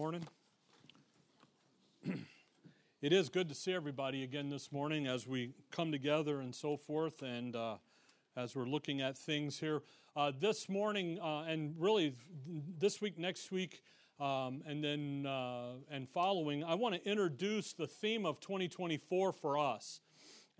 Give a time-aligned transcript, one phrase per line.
[0.00, 0.28] Morning.
[3.02, 6.76] it is good to see everybody again this morning as we come together and so
[6.76, 7.74] forth, and uh,
[8.36, 9.82] as we're looking at things here.
[10.14, 12.14] Uh, this morning, uh, and really
[12.78, 13.82] this week, next week,
[14.20, 19.58] um, and then uh, and following, I want to introduce the theme of 2024 for
[19.58, 19.98] us.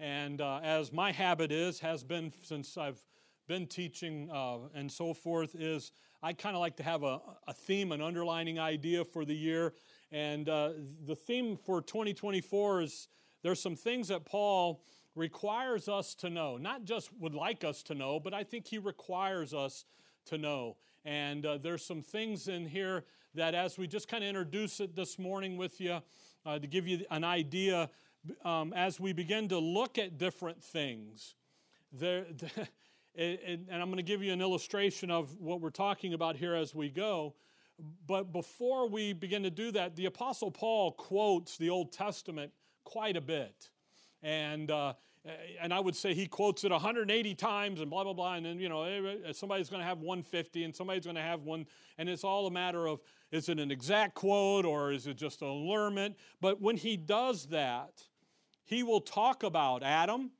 [0.00, 3.00] And uh, as my habit is, has been since I've
[3.46, 5.92] been teaching uh, and so forth is
[6.22, 9.74] I kind of like to have a, a, theme, an underlining idea for the year.
[10.10, 10.70] And uh,
[11.06, 13.08] the theme for 2024 is
[13.42, 14.82] there's some things that Paul
[15.14, 18.78] requires us to know, not just would like us to know, but I think he
[18.78, 19.84] requires us
[20.26, 20.76] to know.
[21.04, 24.96] And uh, there's some things in here that, as we just kind of introduce it
[24.96, 26.00] this morning with you,
[26.44, 27.90] uh, to give you an idea,
[28.44, 31.34] um, as we begin to look at different things,
[31.92, 32.26] there,
[33.18, 36.74] and I'm going to give you an illustration of what we're talking about here as
[36.74, 37.34] we go.
[38.06, 42.52] But before we begin to do that, the Apostle Paul quotes the Old Testament
[42.84, 43.70] quite a bit.
[44.22, 44.94] And, uh,
[45.60, 48.34] and I would say he quotes it 180 times and blah, blah, blah.
[48.34, 51.42] And then, you know, eh, somebody's going to have 150 and somebody's going to have
[51.42, 51.66] one.
[51.98, 55.42] And it's all a matter of is it an exact quote or is it just
[55.42, 56.16] an allurement?
[56.40, 58.02] But when he does that,
[58.64, 60.30] he will talk about Adam,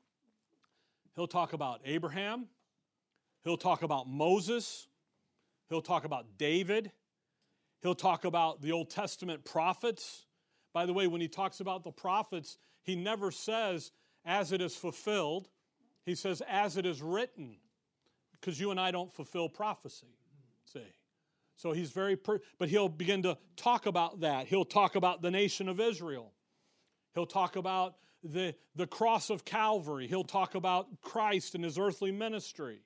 [1.15, 2.47] he'll talk about Abraham,
[3.49, 4.89] He'll talk about Moses.
[5.71, 6.93] He'll talk about David.
[7.81, 10.27] He'll talk about the Old Testament prophets.
[10.75, 13.91] By the way, when he talks about the prophets, he never says,
[14.27, 15.49] as it is fulfilled.
[16.05, 17.57] He says, as it is written,
[18.33, 20.19] because you and I don't fulfill prophecy.
[20.71, 20.83] See?
[21.57, 24.47] So he's very, per- but he'll begin to talk about that.
[24.47, 26.35] He'll talk about the nation of Israel.
[27.15, 30.07] He'll talk about the, the cross of Calvary.
[30.07, 32.83] He'll talk about Christ and his earthly ministry.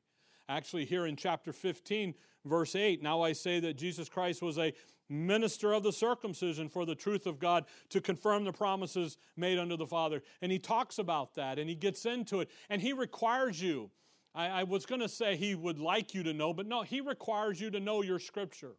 [0.49, 4.73] Actually, here in chapter 15, verse 8, now I say that Jesus Christ was a
[5.09, 9.77] minister of the circumcision for the truth of God to confirm the promises made unto
[9.77, 10.23] the Father.
[10.41, 12.51] And he talks about that and he gets into it.
[12.71, 13.91] And he requires you.
[14.35, 17.01] I, I was going to say he would like you to know, but no, he
[17.01, 18.73] requires you to know your scripture.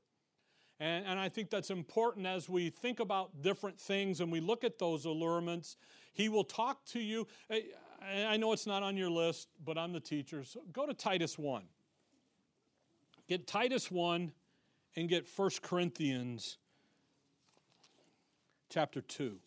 [0.80, 4.64] And, and I think that's important as we think about different things and we look
[4.64, 5.78] at those allurements.
[6.14, 7.28] He will talk to you.
[7.50, 7.62] Eh,
[8.04, 10.44] I know it's not on your list, but I'm the teacher.
[10.44, 11.64] So go to Titus 1.
[13.28, 14.32] Get Titus 1
[14.96, 16.58] and get 1 Corinthians
[18.70, 19.38] chapter 2.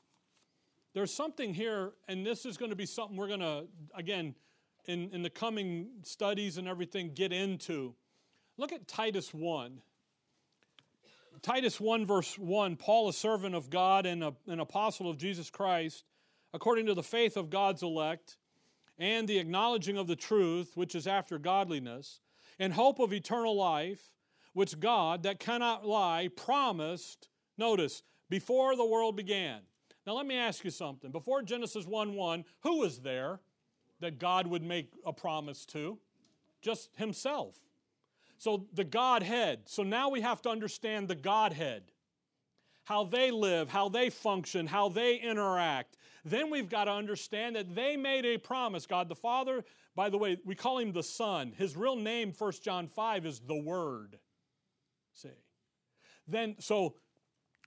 [0.94, 4.34] There's something here, and this is going to be something we're going to, again,
[4.86, 7.94] in, in the coming studies and everything, get into.
[8.56, 9.82] Look at Titus 1.
[11.42, 15.50] Titus 1, verse 1 Paul, a servant of God and a, an apostle of Jesus
[15.50, 16.04] Christ,
[16.54, 18.38] according to the faith of God's elect
[18.98, 22.20] and the acknowledging of the truth, which is after godliness,
[22.58, 24.12] and hope of eternal life,
[24.52, 29.60] which God, that cannot lie, promised, notice, before the world began.
[30.06, 31.10] Now, let me ask you something.
[31.10, 33.40] Before Genesis 1 1, who was there
[34.00, 35.98] that God would make a promise to?
[36.62, 37.56] Just Himself.
[38.38, 39.62] So, the Godhead.
[39.66, 41.82] So now we have to understand the Godhead
[42.86, 45.96] how they live, how they function, how they interact.
[46.24, 48.86] Then we've got to understand that they made a promise.
[48.86, 49.64] God the Father,
[49.96, 51.52] by the way, we call him the Son.
[51.58, 54.18] His real name, 1 John 5, is the Word.
[55.14, 55.28] See?
[56.28, 56.94] Then, so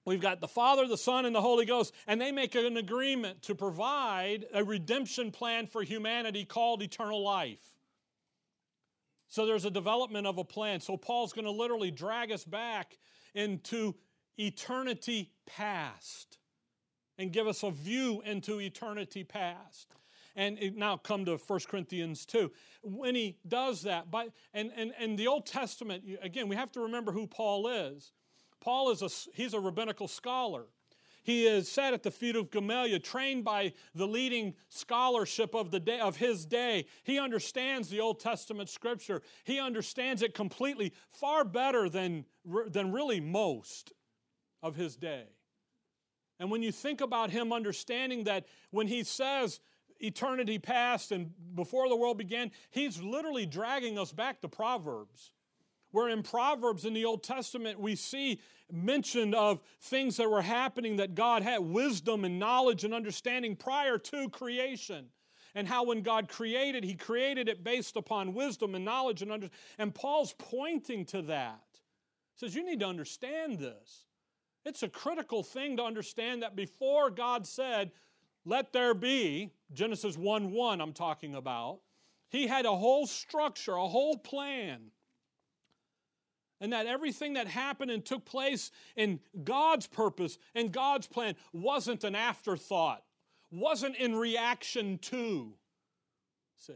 [0.05, 3.43] We've got the Father, the Son, and the Holy Ghost, and they make an agreement
[3.43, 7.61] to provide a redemption plan for humanity called eternal life.
[9.27, 10.79] So there's a development of a plan.
[10.79, 12.97] So Paul's going to literally drag us back
[13.35, 13.93] into
[14.39, 16.37] eternity past
[17.17, 19.93] and give us a view into eternity past.
[20.35, 22.49] And now come to 1 Corinthians 2.
[22.81, 26.81] When he does that, by, and, and, and the Old Testament, again, we have to
[26.81, 28.13] remember who Paul is.
[28.61, 30.67] Paul is a, he's a rabbinical scholar.
[31.23, 35.79] He is sat at the feet of Gamaliel, trained by the leading scholarship of, the
[35.79, 36.85] day, of his day.
[37.03, 39.21] He understands the Old Testament scripture.
[39.43, 42.25] He understands it completely, far better than,
[42.69, 43.91] than really most
[44.61, 45.25] of his day.
[46.39, 49.59] And when you think about him understanding that when he says
[49.99, 55.31] eternity past and before the world began, he's literally dragging us back to Proverbs.
[55.91, 58.39] Where in Proverbs in the Old Testament, we see
[58.71, 63.97] mention of things that were happening that God had wisdom and knowledge and understanding prior
[63.97, 65.07] to creation.
[65.55, 69.59] And how when God created, He created it based upon wisdom and knowledge and understanding.
[69.79, 71.63] And Paul's pointing to that.
[72.35, 74.05] He says, You need to understand this.
[74.65, 77.91] It's a critical thing to understand that before God said,
[78.45, 81.79] let there be, Genesis 1 1, I'm talking about,
[82.29, 84.91] he had a whole structure, a whole plan.
[86.61, 92.03] and that everything that happened and took place in God's purpose and God's plan wasn't
[92.03, 93.03] an afterthought,
[93.51, 95.53] wasn't in reaction to.
[96.57, 96.73] Say,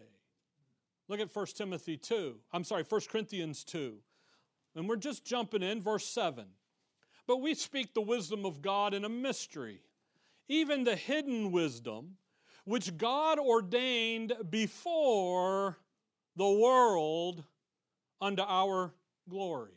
[1.09, 2.35] look at 1 Timothy 2.
[2.53, 3.97] I'm sorry, 1 Corinthians 2.
[4.75, 6.45] And we're just jumping in, verse 7.
[7.27, 9.79] But we speak the wisdom of God in a mystery,
[10.47, 12.17] even the hidden wisdom,
[12.65, 15.77] which God ordained before
[16.35, 17.43] the world
[18.19, 18.93] unto our
[19.29, 19.73] glory.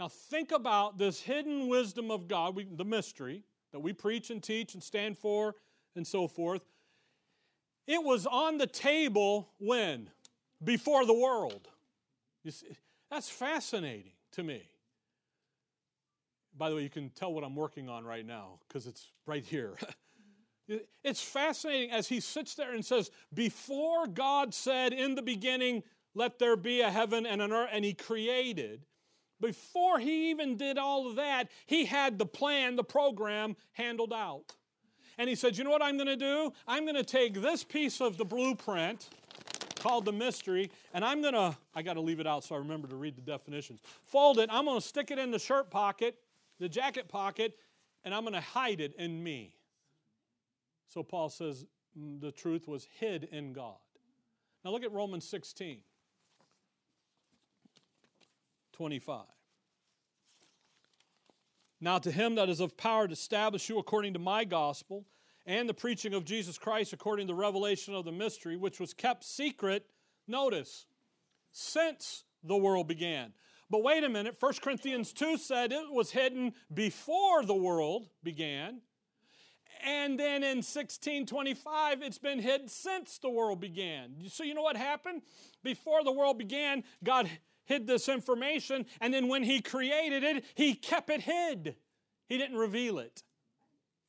[0.00, 4.42] Now, think about this hidden wisdom of God, we, the mystery that we preach and
[4.42, 5.54] teach and stand for
[5.96, 6.62] and so forth.
[7.86, 10.10] It was on the table when?
[10.62, 11.68] Before the world.
[12.48, 12.66] See,
[13.10, 14.62] that's fascinating to me.
[16.56, 19.44] By the way, you can tell what I'm working on right now because it's right
[19.44, 19.74] here.
[21.04, 25.82] it's fascinating as he sits there and says, Before God said in the beginning,
[26.14, 28.84] let there be a heaven and an earth, and he created.
[29.40, 34.54] Before he even did all of that, he had the plan, the program handled out.
[35.18, 36.52] And he said, You know what I'm going to do?
[36.66, 39.08] I'm going to take this piece of the blueprint
[39.82, 42.58] called the mystery, and I'm going to, I got to leave it out so I
[42.58, 43.80] remember to read the definitions.
[44.04, 46.16] Fold it, I'm going to stick it in the shirt pocket,
[46.62, 47.56] the jacket pocket,
[48.04, 49.52] and I'm going to hide it in me.
[50.86, 51.66] So Paul says
[51.98, 53.74] mm, the truth was hid in God.
[54.64, 55.80] Now look at Romans 16.
[58.72, 59.24] 25.
[61.80, 65.04] Now, to him that is of power to establish you according to my gospel
[65.44, 68.94] and the preaching of Jesus Christ according to the revelation of the mystery, which was
[68.94, 69.84] kept secret,
[70.28, 70.86] notice,
[71.50, 73.32] since the world began.
[73.72, 78.82] But wait a minute, 1 Corinthians 2 said it was hidden before the world began.
[79.82, 84.28] And then in 1625, it's been hid since the world began.
[84.28, 85.22] So you know what happened?
[85.62, 87.30] Before the world began, God
[87.64, 91.74] hid this information, and then when He created it, He kept it hid.
[92.26, 93.22] He didn't reveal it.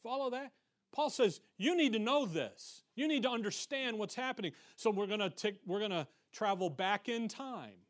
[0.03, 0.51] Follow that?
[0.91, 2.83] Paul says, You need to know this.
[2.95, 4.51] You need to understand what's happening.
[4.75, 7.82] So we're going to take, we're going to travel back in time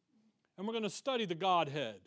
[0.64, 2.00] and we're going to study the Godhead.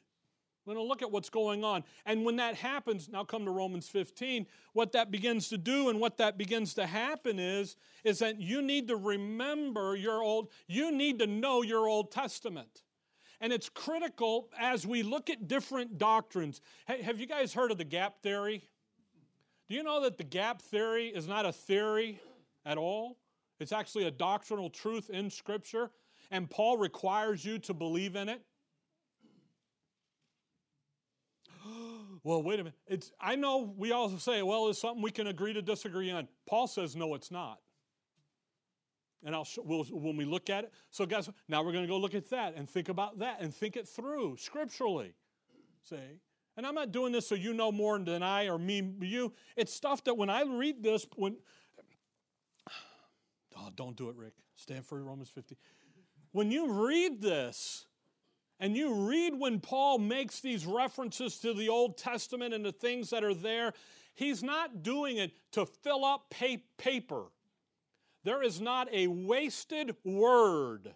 [0.65, 1.85] We're going to look at what's going on.
[2.07, 6.01] And when that happens, now come to Romans 15, what that begins to do and
[6.01, 10.91] what that begins to happen is, is that you need to remember your old, you
[10.91, 12.83] need to know your Old Testament.
[13.43, 16.63] And it's critical as we look at different doctrines.
[16.87, 18.63] Hey, have you guys heard of the gap theory?
[19.69, 22.19] Do you know that the gap theory is not a theory
[22.65, 23.19] at all?
[23.61, 25.91] It's actually a doctrinal truth in Scripture,
[26.31, 28.41] and Paul requires you to believe in it.
[32.25, 32.79] well, wait a minute.
[32.87, 36.29] It's, I know we all say, well, it's something we can agree to disagree on.
[36.47, 37.59] Paul says, no, it's not.
[39.25, 40.73] And I'll show, we'll, when we look at it.
[40.91, 43.53] So, guys, now we're going to go look at that and think about that and
[43.53, 45.15] think it through scripturally.
[45.83, 46.21] See?
[46.57, 49.33] And I'm not doing this so you know more than I or me, you.
[49.57, 51.37] It's stuff that when I read this, when
[53.59, 54.35] oh, don't do it, Rick.
[54.57, 55.57] Stand for Romans 50.
[56.37, 57.87] When you read this,
[58.61, 63.09] and you read when Paul makes these references to the Old Testament and the things
[63.09, 63.73] that are there,
[64.15, 67.23] he's not doing it to fill up paper.
[68.23, 70.95] There is not a wasted word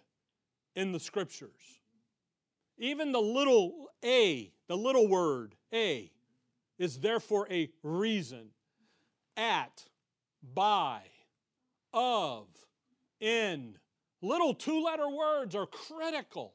[0.75, 1.79] in the scriptures.
[2.77, 6.11] Even the little a, the little word a,
[6.77, 8.49] is there for a reason.
[9.35, 9.85] At,
[10.53, 11.01] by,
[11.91, 12.45] of,
[13.19, 13.79] in.
[14.21, 16.53] Little two letter words are critical.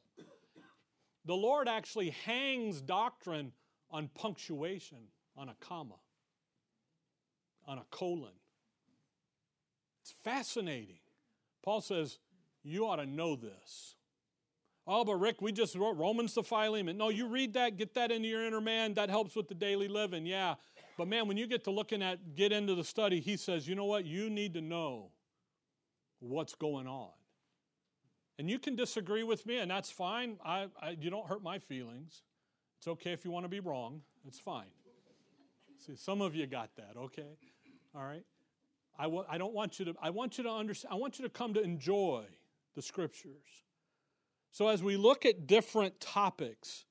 [1.25, 3.51] The Lord actually hangs doctrine
[3.91, 4.99] on punctuation,
[5.35, 5.95] on a comma,
[7.65, 8.31] on a colon.
[10.01, 10.99] It's fascinating.
[11.63, 12.19] Paul says,
[12.63, 13.95] You ought to know this.
[14.89, 16.97] Oh, but Rick, we just wrote Romans to Philemon.
[16.97, 18.93] No, you read that, get that into your inner man.
[18.93, 20.25] That helps with the daily living.
[20.25, 20.55] Yeah.
[20.97, 23.75] But man, when you get to looking at, get into the study, he says, you
[23.75, 24.05] know what?
[24.05, 25.11] You need to know
[26.19, 27.09] what's going on.
[28.39, 30.37] And you can disagree with me, and that's fine.
[30.45, 32.21] I, I, you don't hurt my feelings.
[32.77, 34.01] It's okay if you want to be wrong.
[34.27, 34.67] It's fine.
[35.85, 37.37] See, some of you got that, okay?
[37.95, 38.23] All right?
[38.97, 41.25] I w- I don't want you to, I want you to understand, I want you
[41.25, 42.25] to come to enjoy
[42.75, 43.63] the scriptures.
[44.51, 46.85] So as we look at different topics,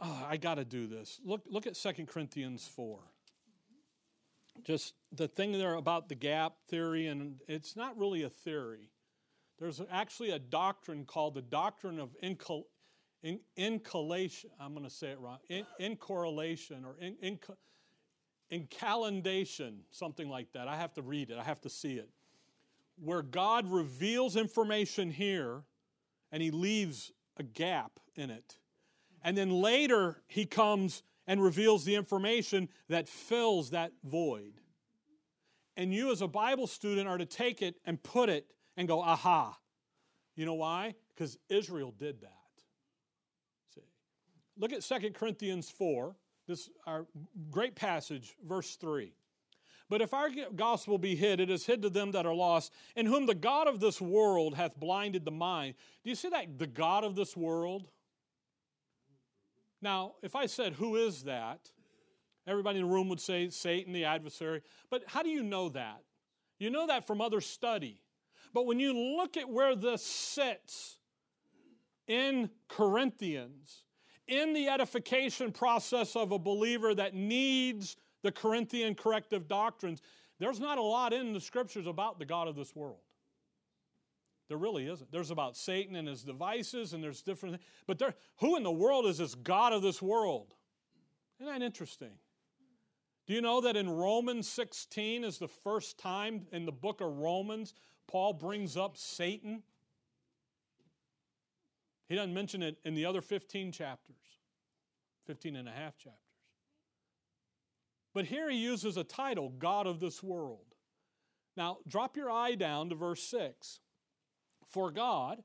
[0.00, 1.20] oh, I got to do this.
[1.24, 2.98] Look, look at 2 Corinthians 4.
[4.62, 8.90] Just the thing there about the gap theory, and it's not really a theory.
[9.58, 12.64] There's actually a doctrine called the doctrine of incol-
[13.22, 13.40] in.
[13.56, 13.80] I'm
[14.74, 15.38] going to say it wrong.
[15.48, 17.38] In, incorrelation or in, in,
[18.50, 20.68] Incalendation, something like that.
[20.68, 22.08] I have to read it, I have to see it.
[23.02, 25.62] Where God reveals information here
[26.30, 28.58] and he leaves a gap in it.
[29.22, 34.60] And then later, he comes and reveals the information that fills that void.
[35.76, 38.46] And you, as a Bible student, are to take it and put it
[38.76, 39.56] and go, aha.
[40.36, 40.94] You know why?
[41.14, 42.30] Because Israel did that.
[43.74, 43.82] See.
[44.58, 46.16] Look at 2 Corinthians 4,
[46.46, 47.06] this our
[47.50, 49.12] great passage, verse 3.
[49.90, 53.06] But if our gospel be hid, it is hid to them that are lost, in
[53.06, 55.74] whom the God of this world hath blinded the mind.
[56.02, 56.58] Do you see that?
[56.58, 57.86] The God of this world?
[59.82, 61.70] Now, if I said, Who is that?
[62.46, 64.62] Everybody in the room would say Satan, the adversary.
[64.90, 66.02] But how do you know that?
[66.58, 68.00] You know that from other study.
[68.54, 70.98] But when you look at where this sits
[72.06, 73.82] in Corinthians,
[74.28, 80.00] in the edification process of a believer that needs the Corinthian corrective doctrines,
[80.38, 83.00] there's not a lot in the scriptures about the God of this world.
[84.48, 85.10] There really isn't.
[85.10, 87.60] There's about Satan and his devices, and there's different.
[87.86, 90.54] But there, who in the world is this God of this world?
[91.40, 92.12] Isn't that interesting?
[93.26, 97.16] Do you know that in Romans 16 is the first time in the book of
[97.16, 97.72] Romans
[98.06, 99.62] Paul brings up Satan?
[102.08, 104.16] He doesn't mention it in the other 15 chapters,
[105.26, 106.20] 15 and a half chapters.
[108.12, 110.74] But here he uses a title, God of this world.
[111.56, 113.80] Now, drop your eye down to verse 6.
[114.66, 115.42] For God,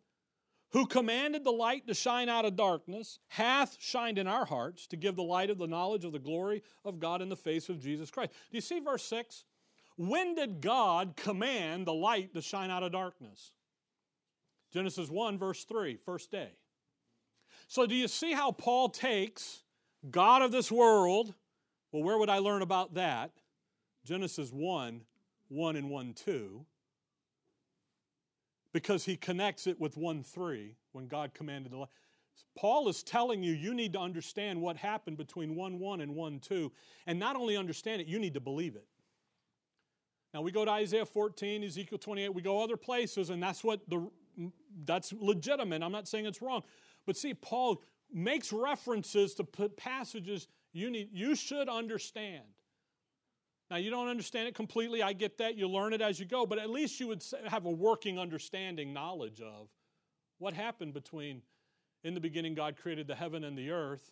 [0.72, 4.98] who commanded the light to shine out of darkness, hath shined in our hearts to
[4.98, 7.80] give the light of the knowledge of the glory of God in the face of
[7.80, 8.32] Jesus Christ.
[8.52, 9.46] Do you see verse 6?
[10.00, 13.52] When did God command the light to shine out of darkness?
[14.72, 16.52] Genesis 1, verse 3, first day.
[17.68, 19.64] So, do you see how Paul takes
[20.10, 21.34] God of this world?
[21.92, 23.32] Well, where would I learn about that?
[24.06, 25.02] Genesis 1,
[25.50, 26.66] 1 and 1, 2
[28.72, 31.90] because he connects it with 1 3 when God commanded the light.
[32.58, 36.40] Paul is telling you, you need to understand what happened between 1 1 and 1
[36.40, 36.72] 2.
[37.06, 38.88] And not only understand it, you need to believe it.
[40.34, 43.82] Now we go to Isaiah 14, Ezekiel 28, we go other places, and that's what
[43.90, 44.10] the
[44.86, 45.84] that's legitimate.
[45.84, 46.64] I'm not saying it's wrong.
[47.06, 47.82] But see, Paul
[48.12, 52.44] makes references to passages you need you should understand.
[53.70, 55.04] Now, you don't understand it completely.
[55.04, 55.56] I get that.
[55.56, 58.94] You learn it as you go, but at least you would have a working understanding,
[58.94, 59.70] knowledge of
[60.40, 61.44] what happened between
[62.04, 64.12] in the beginning, God created the heaven and the earth,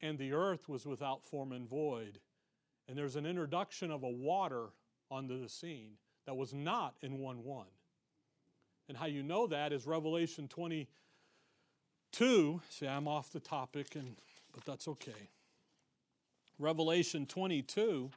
[0.00, 2.20] and the earth was without form and void.
[2.86, 4.66] And there's an introduction of a water
[5.10, 5.92] onto the scene
[6.26, 7.66] that was not in 1 1.
[8.88, 10.86] And how you know that is Revelation 22.
[12.70, 14.16] See, I'm off the topic, and,
[14.52, 15.30] but that's okay.
[16.58, 18.10] Revelation 22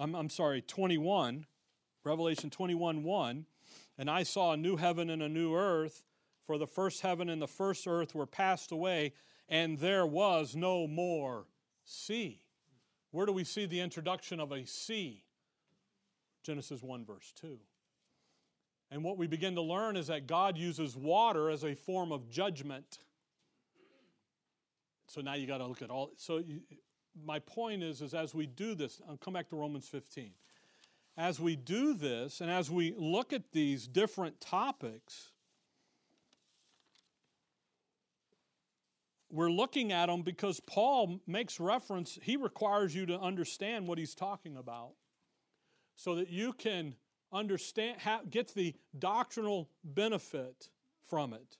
[0.00, 1.44] I'm, I'm sorry, 21,
[2.04, 3.46] Revelation 21 1.
[3.98, 6.02] And I saw a new heaven and a new earth,
[6.46, 9.12] for the first heaven and the first earth were passed away,
[9.46, 11.44] and there was no more
[11.84, 12.39] sea.
[13.10, 15.24] Where do we see the introduction of a sea?
[16.42, 17.58] Genesis 1, verse 2.
[18.90, 22.28] And what we begin to learn is that God uses water as a form of
[22.28, 22.98] judgment.
[25.06, 26.10] So now you got to look at all.
[26.16, 26.60] So you,
[27.24, 30.30] my point is, is as we do this, I'll come back to Romans 15.
[31.16, 35.32] As we do this and as we look at these different topics,
[39.30, 44.14] we're looking at them because Paul makes reference, he requires you to understand what he's
[44.14, 44.92] talking about
[45.96, 46.94] so that you can
[47.32, 47.98] understand,
[48.30, 50.70] get the doctrinal benefit
[51.08, 51.58] from it.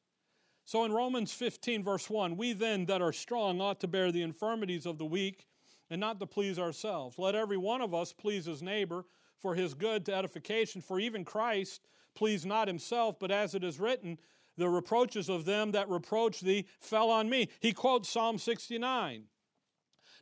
[0.64, 4.22] So in Romans 15, verse 1, we then that are strong ought to bear the
[4.22, 5.46] infirmities of the weak
[5.90, 7.18] and not to please ourselves.
[7.18, 9.04] Let every one of us please his neighbor
[9.40, 13.80] for his good to edification, for even Christ pleased not himself, but as it is
[13.80, 14.18] written,
[14.60, 17.48] the reproaches of them that reproach thee fell on me.
[17.60, 19.24] He quotes Psalm 69.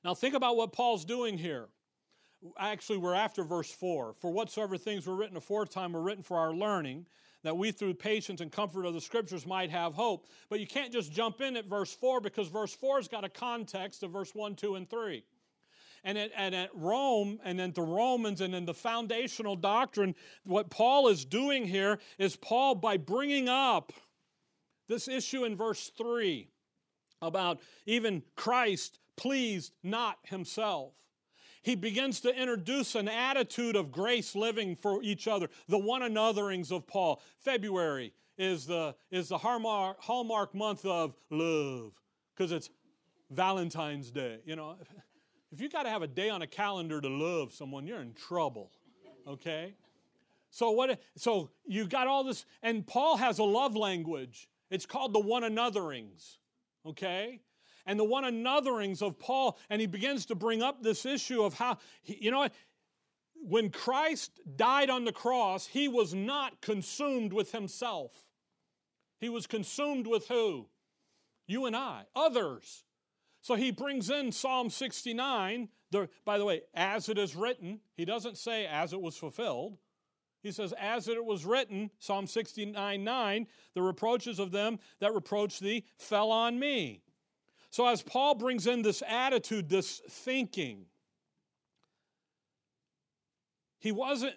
[0.04, 1.66] Now think about what Paul's doing here.
[2.56, 4.14] Actually, we're after verse 4.
[4.14, 7.06] For whatsoever things were written aforetime were written for our learning
[7.42, 10.26] that we through patience and comfort of the scriptures might have hope.
[10.48, 13.28] But you can't just jump in at verse 4 because verse 4 has got a
[13.28, 15.24] context of verse 1, 2, and 3.
[16.04, 20.14] And at, and at Rome, and then the Romans, and then the foundational doctrine,
[20.44, 23.92] what Paul is doing here is Paul, by bringing up
[24.88, 26.48] this issue in verse 3
[27.20, 30.92] about even Christ pleased not himself
[31.62, 36.72] he begins to introduce an attitude of grace living for each other, the one anotherings
[36.72, 37.20] of Paul.
[37.40, 41.92] February is the, is the hallmark, hallmark month of love
[42.34, 42.70] because it's
[43.30, 44.38] Valentine's Day.
[44.44, 44.76] You know,
[45.52, 48.14] if you got to have a day on a calendar to love someone, you're in
[48.14, 48.70] trouble.
[49.26, 49.74] Okay?
[50.50, 55.12] So what so you got all this and Paul has a love language It's called
[55.12, 56.36] the one anotherings,
[56.84, 57.40] okay?
[57.86, 61.54] And the one anotherings of Paul, and he begins to bring up this issue of
[61.54, 62.52] how, you know what?
[63.40, 68.12] When Christ died on the cross, he was not consumed with himself.
[69.20, 70.68] He was consumed with who?
[71.46, 72.84] You and I, others.
[73.40, 75.68] So he brings in Psalm 69.
[75.90, 79.78] The, by the way, as it is written, he doesn't say as it was fulfilled.
[80.42, 85.58] He says, As it was written, Psalm 69 9, the reproaches of them that reproach
[85.58, 87.02] thee fell on me.
[87.70, 90.86] So, as Paul brings in this attitude, this thinking,
[93.80, 94.34] he wasn't,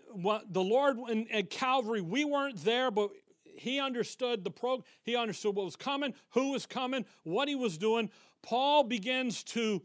[0.51, 3.09] the Lord in, at Calvary, we weren't there, but
[3.43, 7.77] he understood the pro, he understood what was coming, who was coming, what he was
[7.77, 8.09] doing.
[8.43, 9.81] Paul begins to,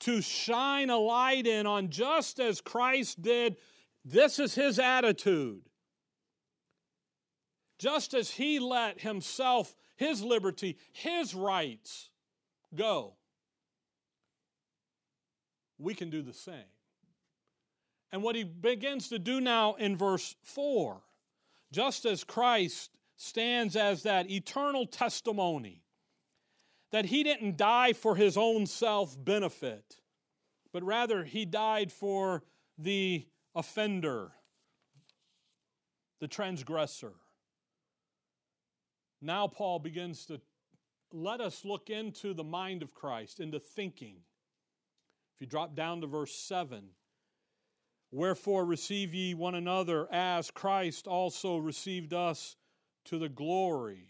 [0.00, 3.56] to shine a light in on just as Christ did
[4.04, 5.62] this is his attitude.
[7.78, 12.10] Just as he let himself, his liberty, his rights
[12.74, 13.14] go,
[15.78, 16.54] we can do the same.
[18.12, 21.00] And what he begins to do now in verse 4,
[21.72, 25.82] just as Christ stands as that eternal testimony
[26.90, 29.96] that he didn't die for his own self benefit,
[30.72, 32.42] but rather he died for
[32.78, 33.26] the
[33.60, 34.32] offender,
[36.18, 37.12] the transgressor.
[39.20, 40.40] Now, Paul begins to
[41.12, 44.16] let us look into the mind of Christ, into thinking.
[45.34, 46.84] If you drop down to verse 7,
[48.10, 52.56] wherefore receive ye one another as Christ also received us
[53.04, 54.08] to the glory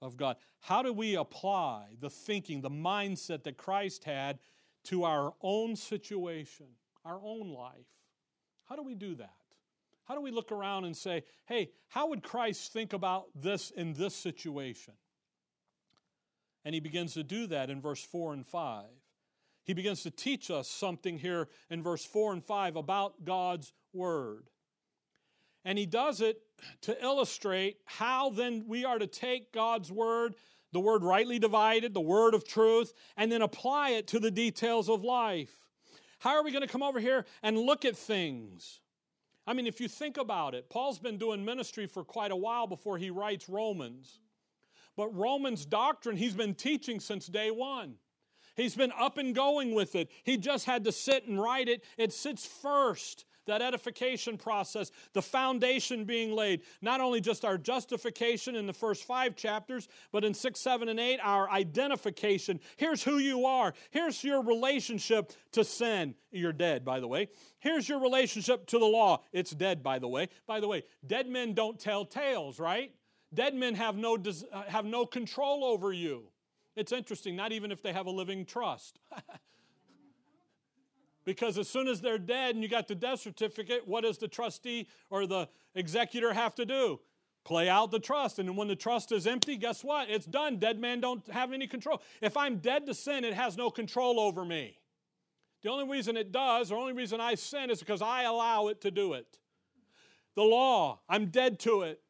[0.00, 0.36] of God.
[0.58, 4.40] How do we apply the thinking, the mindset that Christ had
[4.84, 6.66] to our own situation,
[7.04, 7.86] our own life?
[8.68, 9.30] How do we do that?
[10.04, 13.92] How do we look around and say, hey, how would Christ think about this in
[13.94, 14.94] this situation?
[16.64, 18.84] And he begins to do that in verse 4 and 5.
[19.64, 24.48] He begins to teach us something here in verse 4 and 5 about God's Word.
[25.64, 26.42] And he does it
[26.82, 30.34] to illustrate how then we are to take God's Word,
[30.72, 34.88] the Word rightly divided, the Word of truth, and then apply it to the details
[34.88, 35.61] of life.
[36.22, 38.78] How are we going to come over here and look at things?
[39.44, 42.68] I mean, if you think about it, Paul's been doing ministry for quite a while
[42.68, 44.20] before he writes Romans.
[44.96, 47.96] But Romans doctrine, he's been teaching since day one.
[48.54, 50.10] He's been up and going with it.
[50.22, 51.82] He just had to sit and write it.
[51.98, 58.56] It sits first that edification process, the foundation being laid, not only just our justification
[58.56, 62.60] in the first five chapters, but in six, seven, and eight, our identification.
[62.76, 63.74] Here's who you are.
[63.90, 66.14] Here's your relationship to sin.
[66.30, 67.28] You're dead, by the way.
[67.58, 69.22] Here's your relationship to the law.
[69.32, 70.28] It's dead, by the way.
[70.46, 72.92] By the way, dead men don't tell tales, right?
[73.34, 76.24] Dead men have no, uh, have no control over you.
[76.76, 78.98] It's interesting, not even if they have a living trust.
[81.24, 84.28] Because as soon as they're dead and you got the death certificate, what does the
[84.28, 87.00] trustee or the executor have to do?
[87.44, 88.38] Play out the trust.
[88.38, 90.08] And when the trust is empty, guess what?
[90.08, 90.58] It's done.
[90.58, 92.02] Dead man don't have any control.
[92.20, 94.78] If I'm dead to sin, it has no control over me.
[95.62, 98.80] The only reason it does, the only reason I sin is because I allow it
[98.82, 99.38] to do it.
[100.34, 102.00] The law, I'm dead to it.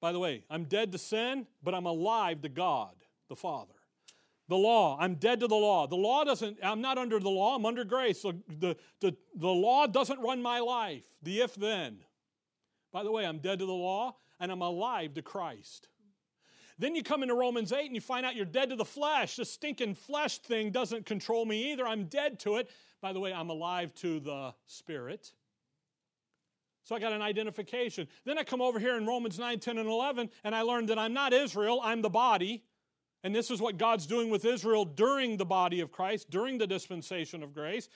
[0.00, 2.94] By the way, I'm dead to sin, but I'm alive to God,
[3.28, 3.74] the Father.
[4.52, 5.86] The law, I'm dead to the law.
[5.86, 8.20] The law doesn't, I'm not under the law, I'm under grace.
[8.20, 12.00] The, the, the, the law doesn't run my life, the if then.
[12.92, 15.88] By the way, I'm dead to the law and I'm alive to Christ.
[16.78, 19.36] Then you come into Romans 8 and you find out you're dead to the flesh.
[19.36, 21.86] The stinking flesh thing doesn't control me either.
[21.86, 22.68] I'm dead to it.
[23.00, 25.32] By the way, I'm alive to the Spirit.
[26.84, 28.06] So I got an identification.
[28.26, 30.98] Then I come over here in Romans 9, 10, and 11, and I learned that
[30.98, 32.64] I'm not Israel, I'm the body.
[33.24, 36.66] And this is what God's doing with Israel during the body of Christ, during the
[36.66, 37.88] dispensation of grace.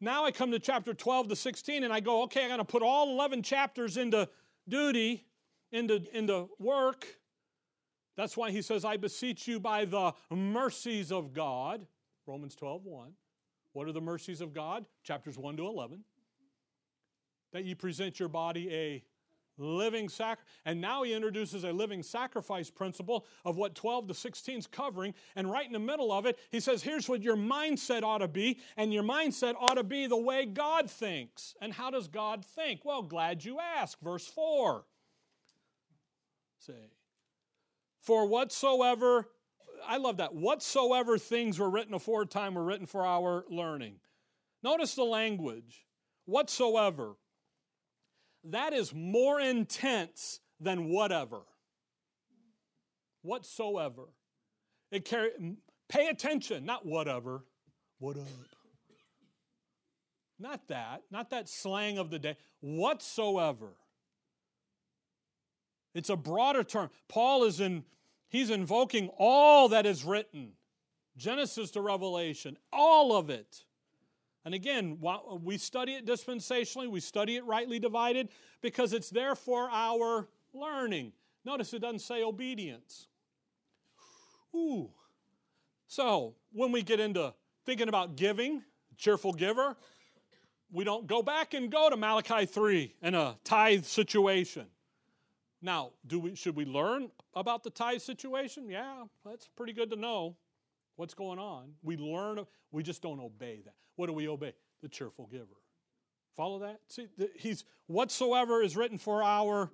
[0.00, 2.64] Now I come to chapter 12 to 16 and I go, okay, I'm going to
[2.64, 4.28] put all 11 chapters into
[4.68, 5.26] duty,
[5.72, 7.06] into, into work.
[8.16, 11.86] That's why he says, I beseech you by the mercies of God.
[12.26, 13.12] Romans 12, 1.
[13.72, 14.86] What are the mercies of God?
[15.04, 16.02] Chapters 1 to 11.
[17.52, 19.04] That you present your body a
[19.60, 20.44] living sacrifice.
[20.64, 25.14] And now he introduces a living sacrifice principle of what 12 to 16 is covering.
[25.36, 28.28] And right in the middle of it, he says, here's what your mindset ought to
[28.28, 28.58] be.
[28.76, 31.54] And your mindset ought to be the way God thinks.
[31.60, 32.84] And how does God think?
[32.84, 34.00] Well, glad you ask.
[34.00, 34.84] Verse 4.
[36.58, 36.90] Say,
[38.00, 39.28] for whatsoever,
[39.86, 43.96] I love that, whatsoever things were written aforetime were written for our learning.
[44.62, 45.86] Notice the language.
[46.26, 47.16] Whatsoever
[48.44, 51.42] that is more intense than whatever.
[53.22, 54.04] whatsoever.
[54.90, 55.30] It carry,
[55.88, 57.44] pay attention, not whatever.
[57.98, 58.26] What up?
[60.38, 62.36] Not that, not that slang of the day.
[62.60, 63.74] Whatsoever.
[65.94, 66.88] It's a broader term.
[67.08, 67.84] Paul is in,
[68.30, 70.52] he's invoking all that is written.
[71.16, 73.64] Genesis to Revelation, all of it.
[74.44, 74.98] And again,
[75.42, 78.28] we study it dispensationally, we study it rightly divided
[78.62, 81.12] because it's there for our learning.
[81.44, 83.08] Notice it doesn't say obedience.
[84.54, 84.90] Ooh.
[85.86, 87.34] So, when we get into
[87.66, 88.62] thinking about giving,
[88.96, 89.76] cheerful giver,
[90.72, 94.66] we don't go back and go to Malachi 3 in a tithe situation.
[95.60, 98.70] Now, do we, should we learn about the tithe situation?
[98.70, 100.36] Yeah, that's pretty good to know
[101.00, 101.72] what's going on.
[101.82, 103.72] We learn, we just don't obey that.
[103.96, 104.52] What do we obey?
[104.82, 105.46] The cheerful giver.
[106.36, 106.80] Follow that?
[106.88, 109.70] See, the, he's whatsoever is written for our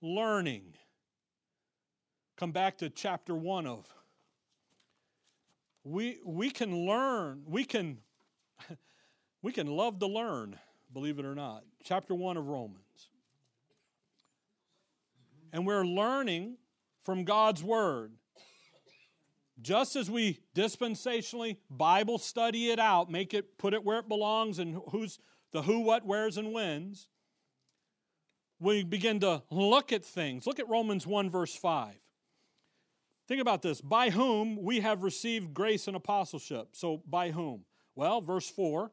[0.00, 0.72] learning.
[2.38, 3.86] Come back to chapter 1 of
[5.84, 7.98] we we can learn, we can
[9.42, 10.58] we can love to learn,
[10.94, 11.62] believe it or not.
[11.84, 13.10] Chapter 1 of Romans.
[15.52, 16.56] And we're learning
[17.02, 18.12] from God's word.
[19.60, 24.58] Just as we dispensationally Bible study it out, make it put it where it belongs
[24.58, 25.18] and who's
[25.52, 27.08] the who, what, where's, and when's,
[28.60, 30.46] we begin to look at things.
[30.46, 31.94] Look at Romans 1, verse 5.
[33.26, 33.80] Think about this.
[33.80, 36.68] By whom we have received grace and apostleship.
[36.72, 37.64] So, by whom?
[37.94, 38.90] Well, verse 4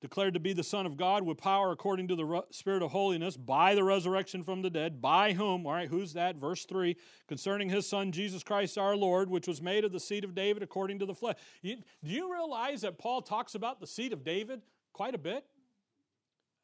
[0.00, 3.36] declared to be the Son of God with power according to the Spirit of holiness
[3.36, 6.36] by the resurrection from the dead, by whom, all right, who's that?
[6.36, 6.96] Verse 3
[7.28, 10.62] concerning his Son, Jesus Christ our Lord, which was made of the seed of David
[10.62, 11.36] according to the flesh.
[11.62, 15.44] You, do you realize that Paul talks about the seed of David quite a bit?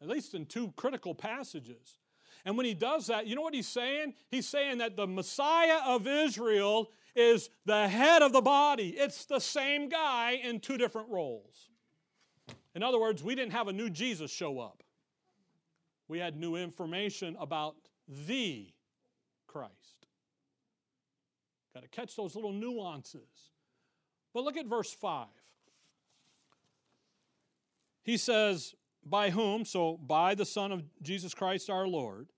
[0.01, 1.99] At least in two critical passages.
[2.45, 4.15] And when he does that, you know what he's saying?
[4.31, 8.91] He's saying that the Messiah of Israel is the head of the body.
[8.91, 11.71] It's the same guy in two different roles.
[12.77, 14.83] In other words, we didn't have a new Jesus show up,
[16.09, 17.75] we had new information about
[18.07, 18.69] the
[19.47, 19.73] Christ.
[21.73, 23.51] Got to catch those little nuances.
[24.35, 25.27] But look at verse 5.
[28.03, 32.29] He says, By whom, so by the Son of Jesus Christ our Lord,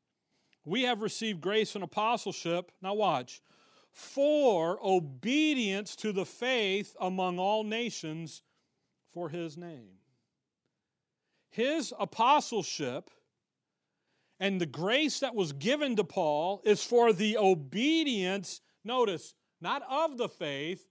[0.65, 2.71] we have received grace and apostleship.
[2.81, 3.43] Now, watch.
[3.91, 8.43] For obedience to the faith among all nations
[9.13, 9.99] for his name
[11.51, 13.11] his apostleship
[14.41, 20.17] and the grace that was given to Paul is for the obedience, notice, not of
[20.17, 20.87] the faith,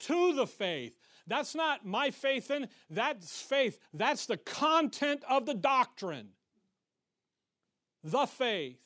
[0.00, 0.98] to the faith.
[1.26, 3.78] That's not my faith in, that's faith.
[3.94, 6.28] That's the content of the doctrine.
[8.02, 8.80] The faith.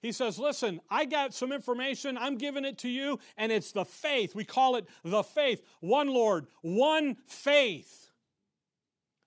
[0.00, 3.84] He says, Listen, I got some information, I'm giving it to you, and it's the
[3.84, 4.34] faith.
[4.34, 5.62] We call it the faith.
[5.80, 8.10] One Lord, one faith.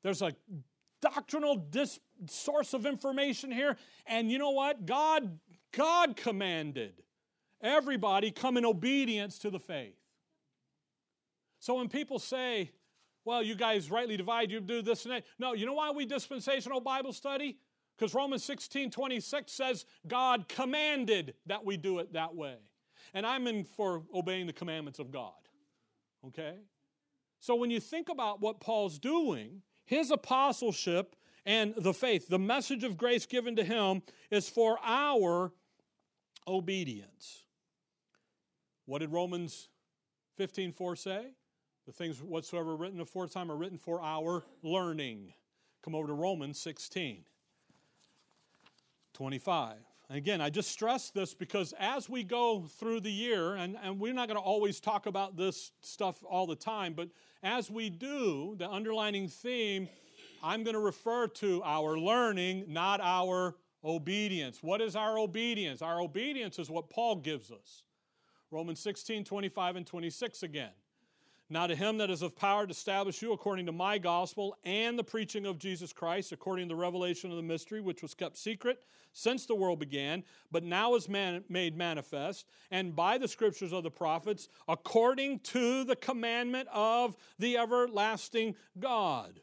[0.04, 0.34] There's a
[1.14, 3.78] doctrinal dis- source of information here.
[4.08, 4.86] And you know what?
[4.86, 5.40] God,
[5.72, 7.04] God commanded
[7.62, 9.98] everybody come in obedience to the faith.
[11.60, 12.72] So when people say,
[13.24, 15.24] well, you guys rightly divide, you do this and that.
[15.40, 17.58] No, you know why we dispensational Bible study?
[17.98, 22.58] Because Romans 16 26 says God commanded that we do it that way.
[23.14, 25.34] And I'm in for obeying the commandments of God.
[26.28, 26.56] Okay?
[27.40, 32.84] So when you think about what Paul's doing, his apostleship and the faith, the message
[32.84, 35.52] of grace given to him, is for our
[36.48, 37.44] obedience.
[38.86, 39.70] What did Romans
[40.38, 41.28] 15 4 say?
[41.86, 45.34] The things whatsoever written aforetime are written for our learning.
[45.84, 47.26] Come over to Romans 16
[49.14, 49.78] 25.
[50.10, 54.00] And again, I just stress this because as we go through the year, and, and
[54.00, 57.10] we're not going to always talk about this stuff all the time, but
[57.46, 59.88] as we do, the underlining theme,
[60.44, 64.60] I'm going to refer to our learning, not our obedience.
[64.62, 65.84] What is our obedience?
[65.84, 67.84] Our obedience is what Paul gives us.
[68.50, 70.72] Romans 16, 25, and 26 again.
[71.50, 74.98] Now to him that is of power to establish you according to my gospel and
[74.98, 78.36] the preaching of Jesus Christ, according to the revelation of the mystery, which was kept
[78.36, 78.82] secret
[79.14, 83.84] since the world began, but now is man, made manifest, and by the scriptures of
[83.84, 89.40] the prophets, according to the commandment of the everlasting God.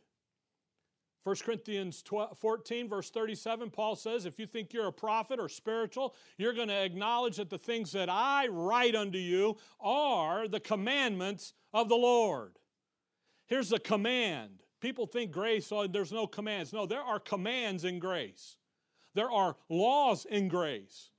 [1.25, 5.49] 1 Corinthians 12, 14, verse 37, Paul says, If you think you're a prophet or
[5.49, 10.59] spiritual, you're going to acknowledge that the things that I write unto you are the
[10.59, 12.59] commandments of the Lord.
[13.47, 14.63] Here's the command.
[14.81, 16.73] People think grace, oh, there's no commands.
[16.73, 18.57] No, there are commands in grace,
[19.15, 21.11] there are laws in grace.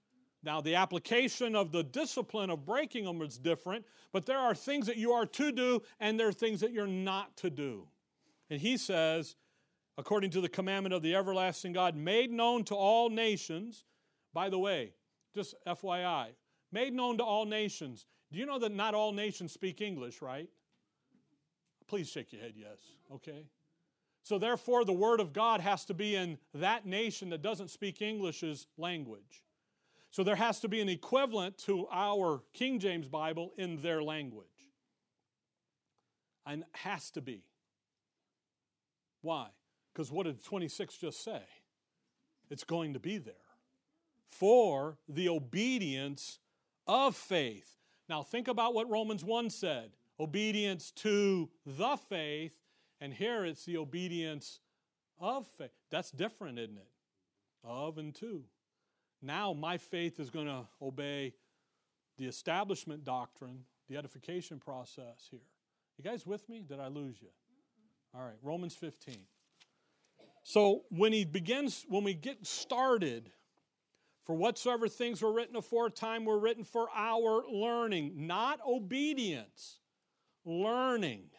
[0.46, 4.86] Now, the application of the discipline of breaking them is different, but there are things
[4.88, 7.88] that you are to do and there are things that you're not to do.
[8.50, 9.38] And he says,
[9.97, 13.86] according to the commandment of the everlasting God, made known to all nations.
[14.34, 14.93] By the way,
[15.36, 16.29] just FYI,
[16.71, 18.06] made known to all nations.
[18.32, 20.49] Do you know that not all nations speak English, right?
[21.88, 22.79] Please shake your head, yes.
[23.13, 23.45] Okay.
[24.23, 28.01] So, therefore, the Word of God has to be in that nation that doesn't speak
[28.01, 29.43] English's language.
[30.13, 34.45] So there has to be an equivalent to our King James Bible in their language.
[36.45, 37.41] And has to be.
[39.21, 39.47] Why?
[39.93, 41.41] Because what did 26 just say?
[42.49, 43.36] It's going to be there
[44.27, 46.39] for the obedience
[46.88, 47.77] of faith.
[48.10, 52.53] Now think about what Romans 1 said obedience to the faith,
[53.01, 54.60] and here it's the obedience
[55.19, 55.71] of faith.
[55.89, 56.88] That's different, isn't it?
[57.63, 58.43] Of and to.
[59.21, 61.34] Now my faith is going to obey
[62.17, 65.39] the establishment doctrine, the edification process here.
[65.97, 66.63] You guys with me?
[66.67, 67.29] Did I lose you?
[68.13, 69.15] All right, Romans 15.
[70.43, 73.32] So when he begins, when we get started,
[74.25, 79.79] for whatsoever things were written aforetime were written for our learning, not obedience,
[80.45, 81.29] learning.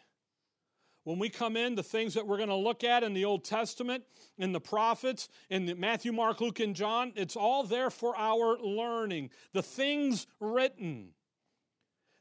[1.03, 3.43] When we come in, the things that we're going to look at in the Old
[3.45, 4.03] Testament,
[4.39, 8.57] in the prophets, in the Matthew, Mark, Luke, and John, it's all there for our
[8.57, 9.29] learning.
[9.53, 11.09] The things written.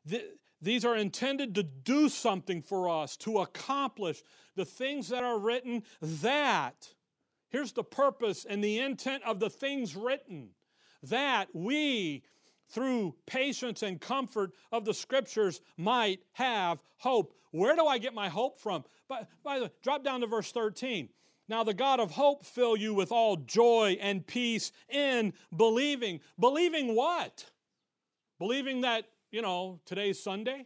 [0.05, 0.23] The,
[0.65, 4.23] these are intended to do something for us, to accomplish
[4.57, 6.89] the things that are written that,
[7.51, 10.51] here's the purpose and the intent of the things written,
[11.03, 12.25] that we
[12.71, 17.35] through patience and comfort of the scriptures might have hope.
[17.51, 18.85] Where do I get my hope from?
[19.07, 21.09] By, by the way, drop down to verse 13.
[21.49, 26.21] Now the God of hope fill you with all joy and peace in believing.
[26.41, 27.45] Believing what?
[28.39, 30.65] Believing that, you know, today's Sunday?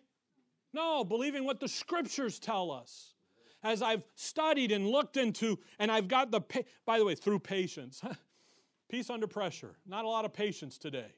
[0.74, 3.14] No, believing what the scriptures tell us.
[3.62, 6.42] As I've studied and looked into, and I've got the,
[6.85, 8.02] by the way, through patience.
[8.90, 9.76] Peace under pressure.
[9.87, 11.14] Not a lot of patience today.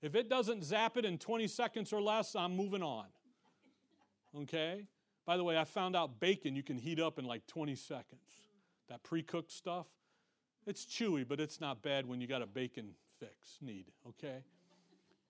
[0.00, 3.04] If it doesn't zap it in 20 seconds or less, I'm moving on.
[4.34, 4.86] Okay?
[5.26, 8.40] By the way, I found out bacon you can heat up in like 20 seconds.
[8.88, 9.86] That pre cooked stuff,
[10.66, 14.42] it's chewy, but it's not bad when you got a bacon fix need, okay?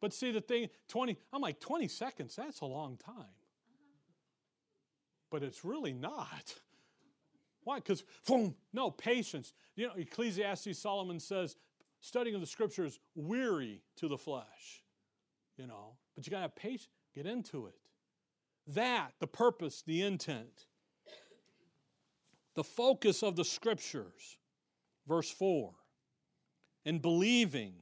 [0.05, 3.25] But see, the thing, 20, I'm like, 20 seconds, that's a long time.
[5.31, 6.53] But it's really not.
[7.63, 7.77] Why?
[7.77, 8.05] Because,
[8.75, 9.55] no, patience.
[9.77, 11.57] You know, Ecclesiastes, Solomon says,
[12.03, 14.83] studying of the scriptures weary to the flesh,
[15.57, 15.97] you know.
[16.15, 17.77] But you got to have patience, get into it.
[18.67, 20.67] That, the purpose, the intent,
[22.57, 24.37] the focus of the scriptures.
[25.09, 25.73] Verse 4
[26.85, 27.73] in believing,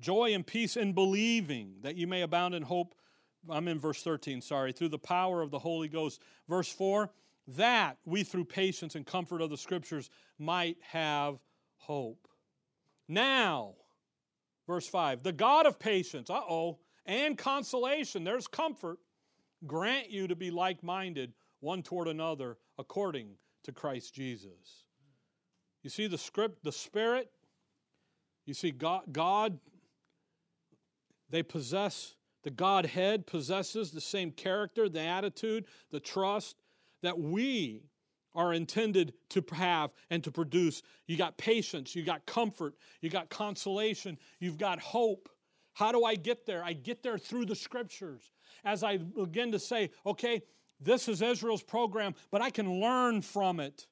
[0.00, 2.94] joy and peace in believing, that you may abound in hope.
[3.48, 6.20] I'm in verse 13, sorry, through the power of the Holy Ghost.
[6.48, 7.10] Verse 4
[7.56, 11.38] that we through patience and comfort of the scriptures might have
[11.78, 12.28] hope.
[13.08, 13.74] Now,
[14.66, 18.98] verse 5 the God of patience, uh oh, and consolation, there's comfort,
[19.66, 23.30] grant you to be like minded one toward another according
[23.64, 24.84] to Christ Jesus.
[25.82, 27.30] You see the script, the Spirit,
[28.46, 29.58] you see God, God
[31.30, 36.56] they possess, the Godhead possesses the same character, the attitude, the trust
[37.02, 37.84] that we
[38.34, 40.82] are intended to have and to produce.
[41.06, 45.28] You got patience, you got comfort, you got consolation, you've got hope.
[45.74, 46.62] How do I get there?
[46.62, 48.32] I get there through the scriptures.
[48.64, 50.42] As I begin to say, okay,
[50.80, 53.86] this is Israel's program, but I can learn from it.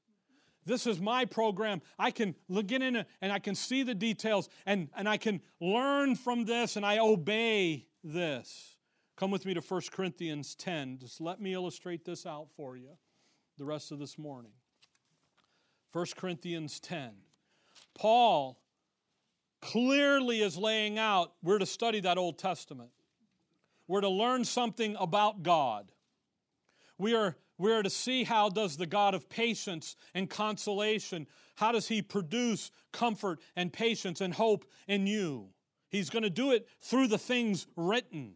[0.69, 1.81] This is my program.
[1.99, 2.83] I can look in
[3.23, 6.99] and I can see the details and, and I can learn from this and I
[6.99, 8.77] obey this.
[9.17, 10.99] Come with me to 1 Corinthians 10.
[10.99, 12.91] Just let me illustrate this out for you
[13.57, 14.53] the rest of this morning.
[15.93, 17.13] 1 Corinthians 10.
[17.95, 18.61] Paul
[19.63, 22.91] clearly is laying out we're to study that Old Testament.
[23.87, 25.91] We're to learn something about God.
[26.99, 31.73] We are, we are to see how does the God of patience and consolation, how
[31.73, 35.49] does he produce comfort and patience and hope in you?
[35.91, 38.35] He's going to do it through the things written.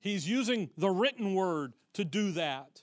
[0.00, 2.82] He's using the written word to do that.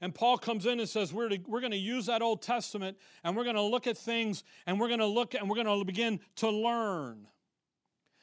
[0.00, 2.98] And Paul comes in and says, We're, to, we're going to use that Old Testament
[3.24, 5.78] and we're going to look at things and we're going to look and we're going
[5.78, 7.26] to begin to learn.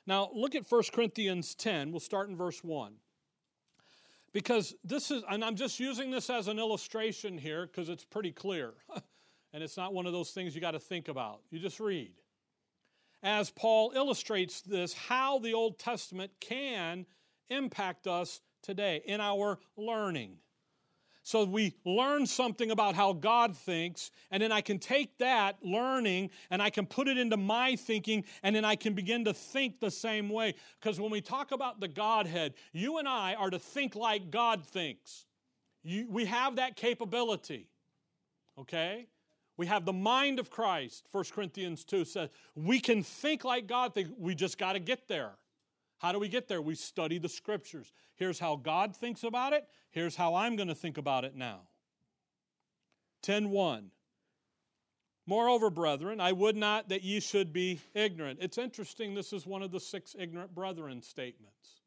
[0.08, 1.92] Now, look at 1 Corinthians 10.
[1.92, 2.94] We'll start in verse 1.
[4.36, 8.34] Because this is, and I'm just using this as an illustration here because it's pretty
[8.34, 8.74] clear.
[9.54, 11.40] and it's not one of those things you got to think about.
[11.52, 12.12] You just read.
[13.24, 17.06] as Paul illustrates this, how the Old Testament can
[17.50, 20.36] impact us today in our learning.
[21.26, 26.30] So we learn something about how God thinks, and then I can take that learning
[26.52, 29.80] and I can put it into my thinking, and then I can begin to think
[29.80, 30.54] the same way.
[30.80, 34.68] Because when we talk about the Godhead, you and I are to think like God
[34.68, 35.26] thinks.
[35.82, 37.70] You, we have that capability,
[38.60, 39.08] okay?
[39.58, 41.08] We have the mind of Christ.
[41.12, 44.12] 1 Corinthians 2 says we can think like God thinks.
[44.16, 45.32] We just got to get there.
[45.98, 46.62] How do we get there?
[46.62, 47.92] We study the scriptures.
[48.16, 49.66] Here's how God thinks about it.
[49.92, 51.62] Here's how I'm going to think about it now.
[53.24, 53.92] 10:1
[55.28, 58.40] Moreover, brethren, I would not that ye should be ignorant.
[58.42, 61.82] It's interesting, this is one of the six ignorant brethren statements.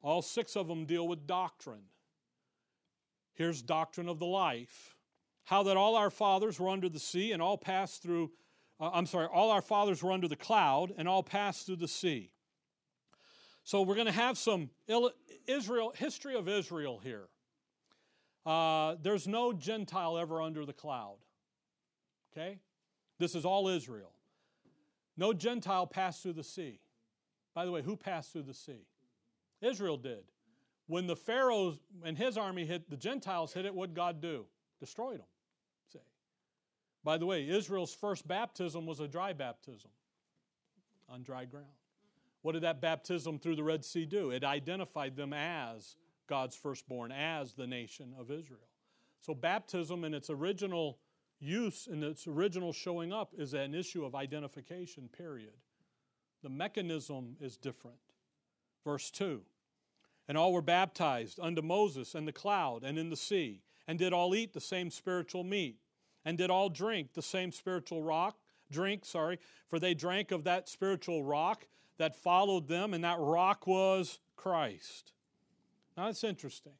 [0.00, 1.86] All six of them deal with doctrine.
[3.32, 4.94] Here's doctrine of the life.
[5.44, 8.30] How that all our fathers were under the sea and all passed through,
[8.78, 11.88] uh, I'm sorry, all our fathers were under the cloud and all passed through the
[11.88, 12.30] sea.
[13.64, 14.68] So we're going to have some
[15.46, 17.24] Israel history of Israel here.
[18.44, 21.16] Uh, there's no Gentile ever under the cloud.
[22.32, 22.58] Okay,
[23.18, 24.12] this is all Israel.
[25.16, 26.80] No Gentile passed through the sea.
[27.54, 28.86] By the way, who passed through the sea?
[29.62, 30.24] Israel did.
[30.86, 34.44] When the Pharaoh and his army hit the Gentiles hit it, what God do?
[34.78, 35.26] Destroyed them.
[35.90, 36.00] Say.
[37.02, 39.90] By the way, Israel's first baptism was a dry baptism
[41.08, 41.66] on dry ground.
[42.44, 44.30] What did that baptism through the Red Sea do?
[44.30, 45.96] It identified them as
[46.28, 48.68] God's firstborn, as the nation of Israel.
[49.22, 50.98] So, baptism in its original
[51.40, 55.54] use, in its original showing up, is an issue of identification, period.
[56.42, 57.96] The mechanism is different.
[58.84, 59.40] Verse 2
[60.28, 64.12] And all were baptized unto Moses and the cloud and in the sea, and did
[64.12, 65.78] all eat the same spiritual meat,
[66.26, 68.36] and did all drink the same spiritual rock,
[68.70, 71.66] drink, sorry, for they drank of that spiritual rock
[71.98, 75.12] that followed them, and that rock was Christ.
[75.96, 76.72] Now that's interesting.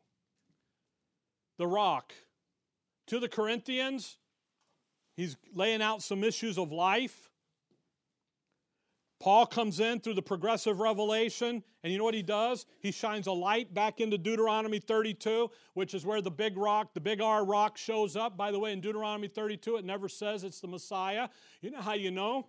[1.56, 2.12] The rock.
[3.08, 4.16] To the Corinthians,
[5.14, 7.28] he's laying out some issues of life.
[9.20, 12.66] Paul comes in through the progressive revelation, and you know what he does?
[12.80, 17.00] He shines a light back into Deuteronomy 32, which is where the big rock, the
[17.00, 18.36] big R rock, shows up.
[18.36, 21.28] By the way, in Deuteronomy 32, it never says it's the Messiah.
[21.62, 22.48] You know how you know?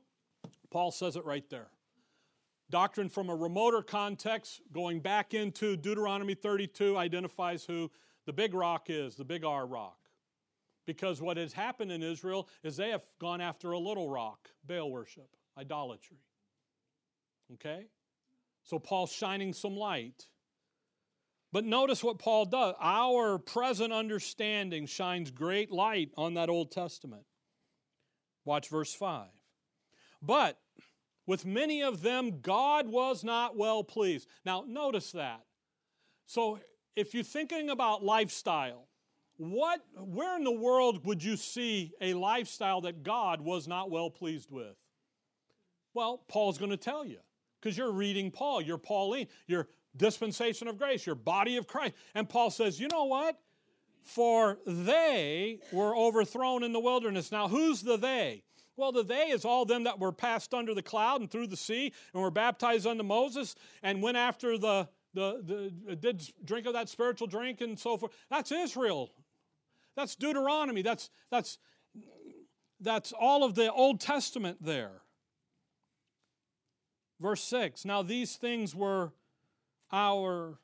[0.70, 1.68] Paul says it right there.
[2.70, 7.92] Doctrine from a remoter context, going back into Deuteronomy 32, identifies who
[8.26, 9.98] the big rock is, the big R rock.
[10.88, 14.92] Because what has happened in Israel is they have gone after a little rock, Baal
[14.92, 16.18] worship, idolatry.
[17.54, 17.86] Okay?
[18.64, 20.28] So Paul's shining some light.
[21.52, 22.76] But notice what Paul does.
[22.82, 27.24] Our present understanding shines great light on that Old Testament.
[28.44, 29.28] Watch verse 5.
[30.22, 30.60] But
[31.28, 34.28] with many of them, God was not well pleased.
[34.46, 35.42] Now, notice that.
[36.26, 36.60] So,
[36.96, 38.88] if you're thinking about lifestyle,
[39.38, 44.10] what, where in the world would you see a lifestyle that God was not well
[44.10, 44.76] pleased with?
[45.94, 47.18] Well, Paul's going to tell you
[47.60, 51.96] because you're reading Paul, you're Pauline, you're dispensation of grace, your body of Christ.
[52.14, 53.38] And Paul says, you know what?
[54.04, 57.32] For they were overthrown in the wilderness.
[57.32, 58.44] Now, who's the they?
[58.78, 61.58] Well, the they is all them that were passed under the cloud and through the
[61.58, 66.74] sea and were baptized unto Moses and went after the, the, the did drink of
[66.74, 68.12] that spiritual drink and so forth.
[68.30, 69.12] That's Israel.
[69.96, 70.82] That's Deuteronomy.
[70.82, 71.58] That's that's
[72.82, 75.02] that's all of the Old Testament there.
[77.20, 79.14] Verse 6 Now these things were
[79.92, 80.60] our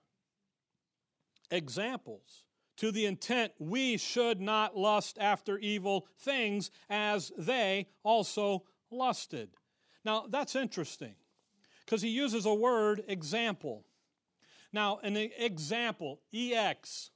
[1.49, 2.43] examples
[2.81, 9.51] to the intent we should not lust after evil things as they also lusted.
[10.03, 11.13] Now, that's interesting
[11.85, 13.85] because he uses a word example.
[14.73, 17.11] Now, an example, EX,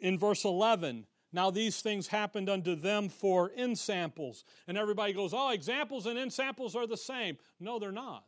[0.00, 4.44] in verse 11, now these things happened unto them for ensamples.
[4.66, 7.38] And everybody goes, oh, examples and ensamples are the same.
[7.58, 8.26] No, they're not.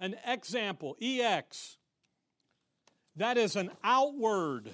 [0.00, 1.76] An example, EX,
[3.16, 4.70] that is an outward,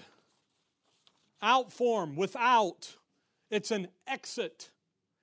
[1.42, 2.96] out form, without.
[3.50, 4.70] It's an exit.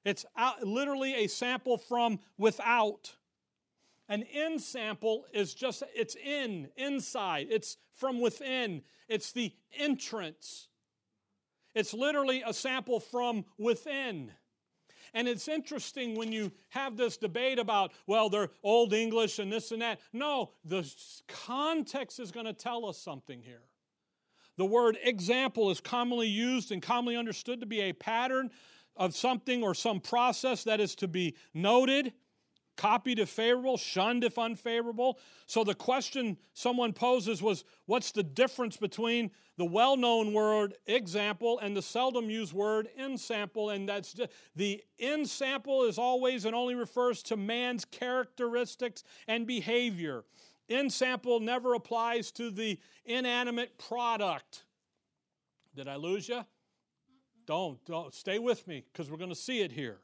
[0.05, 3.15] It's out, literally a sample from without.
[4.09, 7.47] An in sample is just, it's in, inside.
[7.49, 8.81] It's from within.
[9.07, 10.67] It's the entrance.
[11.73, 14.31] It's literally a sample from within.
[15.13, 19.71] And it's interesting when you have this debate about, well, they're Old English and this
[19.71, 19.99] and that.
[20.11, 20.91] No, the
[21.27, 23.61] context is going to tell us something here.
[24.57, 28.51] The word example is commonly used and commonly understood to be a pattern
[28.95, 32.13] of something or some process that is to be noted
[32.75, 35.19] copied if favorable, shunned if unfavorable.
[35.45, 41.59] So the question someone poses was what's the difference between the well known word example
[41.59, 43.71] and the seldom used word ensample?
[43.71, 44.15] And that's
[44.55, 50.23] the ensample is always and only refers to man's characteristics and behavior.
[50.69, 54.63] Ensample never applies to the inanimate product.
[55.75, 56.45] Did I lose you?
[57.45, 59.99] Don't, don't stay with me because we're going to see it here.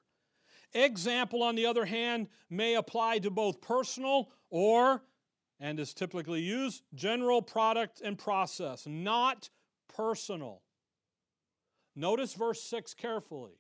[0.74, 5.04] Example, on the other hand, may apply to both personal or,
[5.60, 9.50] and is typically used, general product and process, not
[9.88, 10.62] personal.
[11.96, 13.60] Notice verse 6 carefully.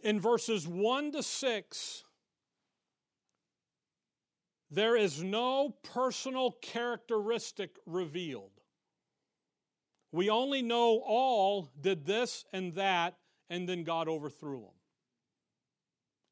[0.00, 2.03] In verses 1 to 6,
[4.74, 8.50] there is no personal characteristic revealed.
[10.10, 13.16] We only know all did this and that,
[13.50, 14.74] and then God overthrew them.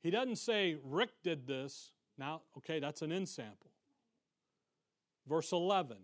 [0.03, 1.93] He doesn't say Rick did this.
[2.19, 3.71] Now, okay, that's an ensample.
[5.29, 5.99] Verse 11.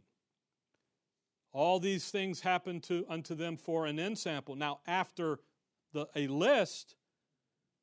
[1.53, 4.55] All these things happened to unto them for an ensample.
[4.55, 5.41] Now, after
[5.93, 6.95] the, a list,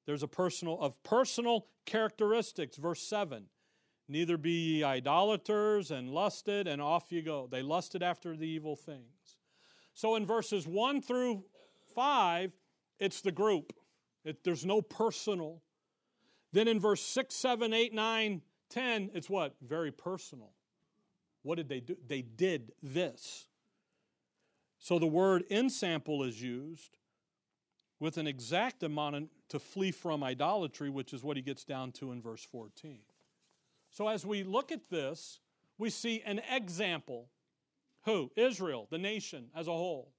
[0.05, 2.77] there's a personal of personal characteristics.
[2.77, 3.47] Verse 7.
[4.07, 7.47] Neither be ye idolaters and lusted, and off you go.
[7.49, 9.37] They lusted after the evil things.
[9.93, 11.43] So in verses 1 through
[11.95, 12.51] 5,
[12.99, 13.73] it's the group,
[14.23, 15.61] it, there's no personal.
[16.51, 19.55] Then in verse 6, 7, 8, 9, 10, it's what?
[19.61, 20.51] Very personal.
[21.43, 21.95] What did they do?
[22.07, 23.47] They did this.
[24.79, 26.97] So the word ensample is used
[27.99, 32.11] with an exact amount to flee from idolatry, which is what he gets down to
[32.11, 32.99] in verse 14.
[33.95, 35.39] So as we look at this,
[35.77, 37.29] we see an example
[38.03, 38.29] who?
[38.35, 40.11] Israel, the nation as a whole.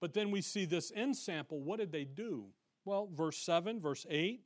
[0.00, 1.60] But then we see this ensample.
[1.60, 2.46] What did they do?
[2.84, 4.42] Well, verse 7, verse 8,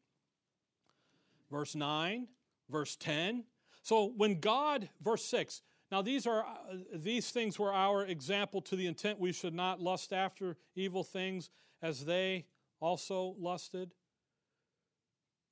[1.50, 2.28] verse 9,
[2.68, 3.44] verse 10.
[3.82, 8.76] So when God, verse 6, now these are uh, these things were our example to
[8.76, 11.48] the intent we should not lust after evil things
[11.82, 12.44] as they
[12.78, 13.90] also lusted.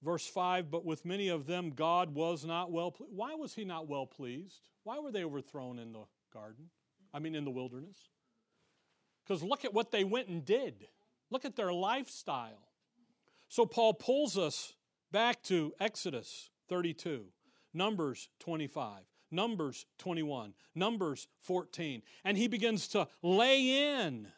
[0.03, 3.13] Verse 5, but with many of them God was not well pleased.
[3.15, 4.69] Why was he not well pleased?
[4.85, 6.71] Why were they overthrown in the garden,
[7.13, 7.99] I mean, in the wilderness.
[9.27, 10.87] Because look at what they went and did.
[11.31, 12.69] Look at their lifestyle.
[13.49, 14.75] So Paul pulls us
[15.13, 17.27] back to Exodus 32,
[17.75, 24.29] Numbers 25, Numbers 21, Numbers 14, and he begins to lay in.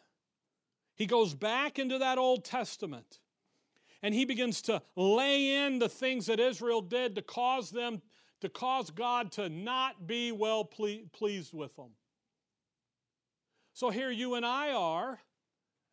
[0.95, 3.20] He goes back into that Old Testament
[4.03, 8.03] and he begins to lay in the things that Israel did to cause them
[8.41, 11.91] to cause God to not be well ple- pleased with them.
[13.73, 15.21] So here you and I are,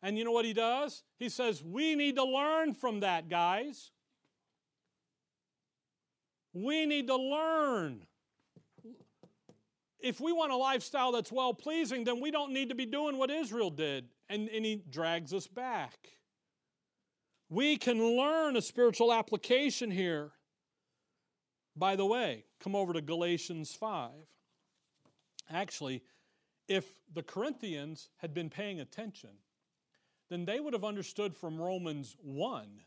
[0.02, 1.02] and you know what he does?
[1.18, 3.90] He says, We need to learn from that, guys.
[6.52, 8.02] We need to learn.
[10.00, 13.18] If we want a lifestyle that's well pleasing, then we don't need to be doing
[13.18, 14.06] what Israel did.
[14.28, 16.17] And, and he drags us back.
[17.50, 20.32] We can learn a spiritual application here.
[21.74, 24.10] By the way, come over to Galatians 5.
[25.50, 26.02] Actually,
[26.66, 26.84] if
[27.14, 29.30] the Corinthians had been paying attention,
[30.28, 32.82] then they would have understood from Romans 1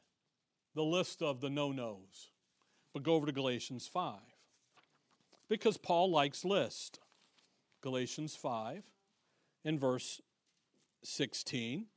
[0.76, 2.30] the list of the no nos.
[2.94, 4.20] But go over to Galatians 5.
[5.50, 7.00] Because Paul likes list.
[7.82, 8.84] Galatians 5
[9.64, 10.22] in verse
[11.04, 11.88] 16.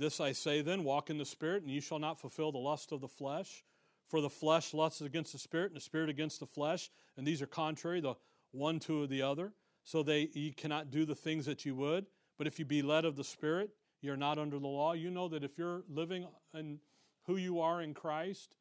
[0.00, 2.90] This I say then, walk in the Spirit, and you shall not fulfill the lust
[2.90, 3.62] of the flesh.
[4.08, 7.42] For the flesh lusts against the spirit, and the spirit against the flesh, and these
[7.42, 8.14] are contrary, the
[8.50, 9.52] one to the other.
[9.84, 12.06] So they you cannot do the things that you would.
[12.38, 13.70] But if you be led of the Spirit,
[14.00, 14.94] you're not under the law.
[14.94, 16.78] You know that if you're living in
[17.26, 18.56] who you are in Christ,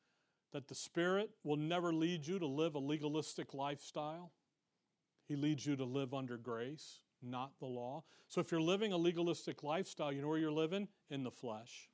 [0.51, 4.33] that the Spirit will never lead you to live a legalistic lifestyle.
[5.29, 8.03] He leads you to live under grace, not the law.
[8.27, 10.87] So if you're living a legalistic lifestyle, you know where you're living?
[11.09, 11.89] In the flesh.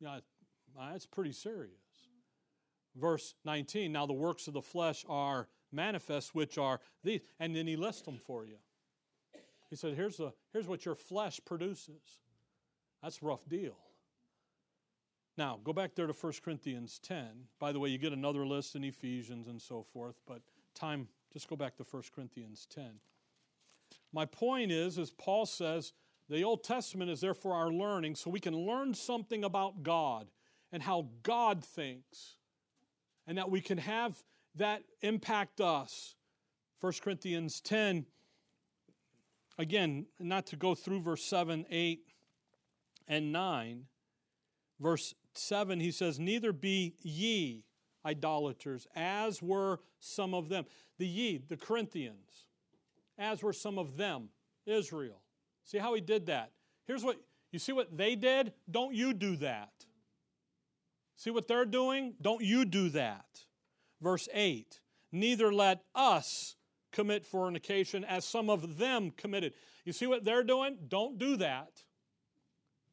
[0.00, 0.20] Yeah,
[0.78, 1.74] that's pretty serious.
[2.96, 7.20] Verse 19 Now the works of the flesh are manifest, which are these.
[7.38, 8.56] And then he lists them for you.
[9.68, 12.20] He said, Here's, the, here's what your flesh produces.
[13.02, 13.76] That's a rough deal.
[15.38, 17.28] Now, go back there to 1 Corinthians 10.
[17.58, 20.42] By the way, you get another list in Ephesians and so forth, but
[20.74, 23.00] time, just go back to 1 Corinthians 10.
[24.12, 25.92] My point is, as Paul says,
[26.28, 30.30] the Old Testament is there for our learning so we can learn something about God
[30.72, 32.36] and how God thinks,
[33.26, 34.22] and that we can have
[34.56, 36.14] that impact us.
[36.80, 38.06] 1 Corinthians 10,
[39.58, 42.06] again, not to go through verse 7, 8,
[43.08, 43.86] and 9,
[44.80, 47.64] Verse 7, he says, Neither be ye
[48.04, 50.64] idolaters, as were some of them.
[51.00, 52.44] The ye, the Corinthians,
[53.16, 54.28] as were some of them,
[54.66, 55.22] Israel.
[55.64, 56.52] See how he did that?
[56.86, 57.16] Here's what
[57.52, 58.52] you see what they did?
[58.70, 59.72] Don't you do that.
[61.16, 62.16] See what they're doing?
[62.20, 63.24] Don't you do that.
[64.02, 64.78] Verse 8
[65.10, 66.56] Neither let us
[66.92, 69.54] commit fornication as some of them committed.
[69.86, 70.76] You see what they're doing?
[70.86, 71.82] Don't do that.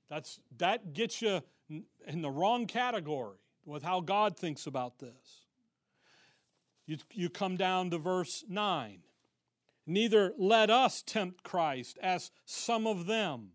[0.09, 3.35] That's, that gets you in the wrong category
[3.65, 5.46] with how God thinks about this.
[6.87, 8.99] You, you come down to verse 9.
[9.85, 13.51] Neither let us tempt Christ as some of them.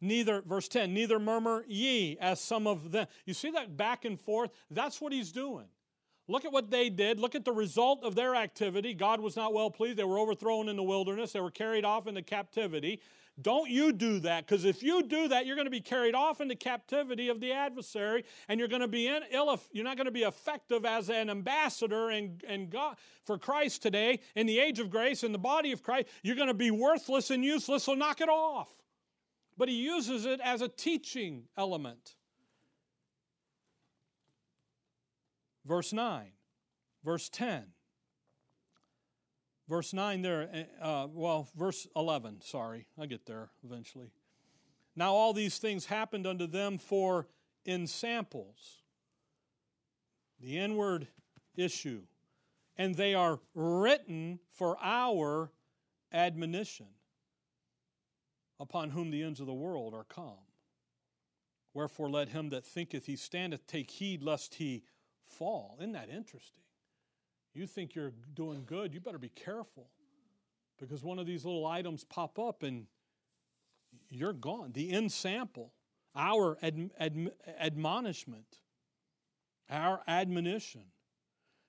[0.00, 3.06] Neither, verse 10, neither murmur ye as some of them.
[3.24, 4.50] You see that back and forth?
[4.70, 5.66] That's what he's doing.
[6.28, 7.20] Look at what they did.
[7.20, 8.94] Look at the result of their activity.
[8.94, 9.96] God was not well pleased.
[9.96, 13.00] They were overthrown in the wilderness, they were carried off into captivity.
[13.42, 16.40] Don't you do that, because if you do that, you're going to be carried off
[16.40, 20.06] into captivity of the adversary, and you're going to be in, ill, you're not going
[20.06, 24.78] to be effective as an ambassador and, and God, for Christ today in the age
[24.78, 26.08] of grace in the body of Christ.
[26.22, 28.70] You're going to be worthless and useless, so knock it off.
[29.58, 32.15] But he uses it as a teaching element.
[35.66, 36.26] Verse 9,
[37.04, 37.64] verse 10.
[39.68, 44.12] Verse 9 there, eh, uh, well, verse 11, sorry, I get there eventually.
[44.94, 47.26] Now all these things happened unto them for
[47.66, 48.82] ensamples,
[50.40, 51.08] the inward
[51.56, 52.02] issue,
[52.76, 55.50] and they are written for our
[56.12, 56.86] admonition,
[58.60, 60.46] upon whom the ends of the world are come.
[61.74, 64.84] Wherefore let him that thinketh he standeth take heed lest he
[65.26, 65.76] fall.
[65.80, 66.62] Isn't that interesting?
[67.54, 69.88] You think you're doing good, you better be careful
[70.78, 72.86] because one of these little items pop up and
[74.10, 74.72] you're gone.
[74.72, 75.72] The ensample,
[76.14, 78.60] our ad, ad, admonishment,
[79.70, 80.82] our admonition.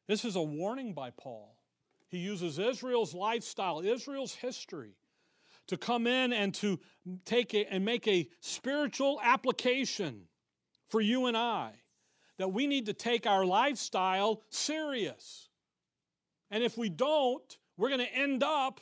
[0.08, 1.56] This is a warning by Paul.
[2.10, 4.96] He uses Israel's lifestyle, Israel's history,
[5.68, 6.80] to come in and to
[7.26, 10.24] take a, and make a spiritual application
[10.90, 11.74] for you and I
[12.38, 15.50] that we need to take our lifestyle serious.
[16.52, 18.82] And if we don't, we're going to end up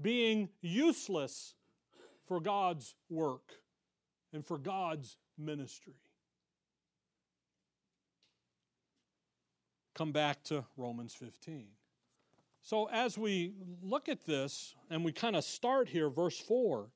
[0.00, 1.54] being useless
[2.26, 3.52] for God's work
[4.32, 5.94] and for God's ministry.
[9.94, 11.66] Come back to Romans 15.
[12.62, 16.88] So, as we look at this and we kind of start here, verse 4,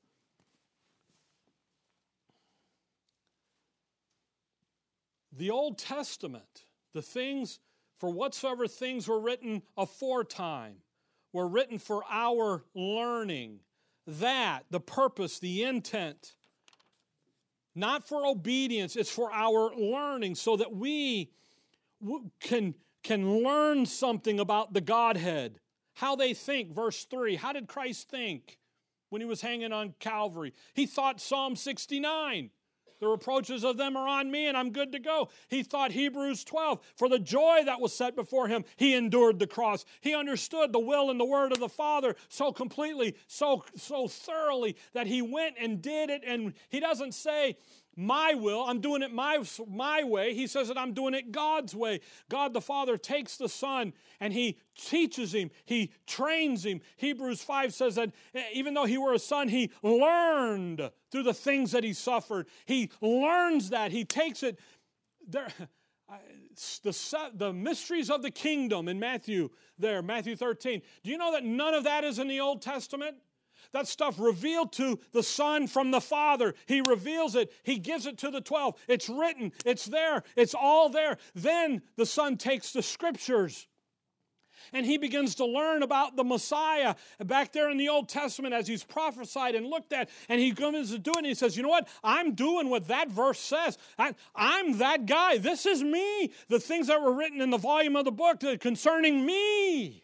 [5.37, 7.59] the Old Testament, the things
[7.97, 10.77] for whatsoever things were written aforetime
[11.33, 13.59] were written for our learning.
[14.07, 16.35] That, the purpose, the intent,
[17.75, 21.29] not for obedience, it's for our learning so that we
[22.39, 22.73] can,
[23.03, 25.59] can learn something about the Godhead.
[25.95, 27.35] How they think, verse 3.
[27.35, 28.57] How did Christ think
[29.09, 30.53] when he was hanging on Calvary?
[30.73, 32.49] He thought Psalm 69.
[32.99, 35.29] The reproaches of them are on me, and I'm good to go.
[35.49, 36.79] He thought Hebrews 12.
[36.95, 39.85] For the joy that was set before him, he endured the cross.
[40.01, 44.75] He understood the will and the word of the Father so completely, so, so thoroughly
[44.93, 46.23] that he went and did it.
[46.25, 47.57] And he doesn't say,
[47.97, 48.61] my will.
[48.61, 50.35] I'm doing it my, my way.
[50.35, 51.99] He says that I'm doing it God's way.
[52.29, 56.79] God the Father takes the Son and He teaches him, He trains him.
[56.97, 61.33] Hebrews 5 says that eh, even though he were a son, He learned through the
[61.33, 62.47] things that He suffered.
[62.65, 63.91] He learns that.
[63.91, 64.59] He takes it.
[65.27, 65.47] There,
[66.83, 70.81] the, the mysteries of the kingdom in Matthew, there, Matthew 13.
[71.03, 73.17] Do you know that none of that is in the Old Testament?
[73.73, 76.53] That stuff revealed to the Son from the Father.
[76.65, 77.51] He reveals it.
[77.63, 78.75] He gives it to the 12.
[78.87, 79.51] It's written.
[79.65, 80.23] It's there.
[80.35, 81.17] It's all there.
[81.35, 83.67] Then the Son takes the scriptures
[84.73, 88.67] and he begins to learn about the Messiah back there in the Old Testament as
[88.67, 90.09] he's prophesied and looked at.
[90.29, 91.87] And he comes to do it and he says, You know what?
[92.03, 93.77] I'm doing what that verse says.
[93.97, 95.37] I, am that guy.
[95.37, 96.31] This is me.
[96.49, 100.03] The things that were written in the volume of the book concerning me.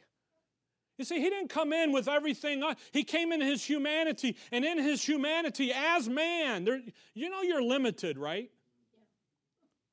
[1.04, 2.64] You see, he didn't come in with everything.
[2.93, 6.80] He came in his humanity, and in his humanity as man, there,
[7.14, 8.49] you know you're limited, right?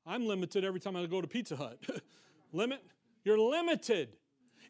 [0.05, 1.79] I'm limited every time I go to Pizza Hut.
[2.53, 2.81] Limit?
[3.25, 4.15] You're limited.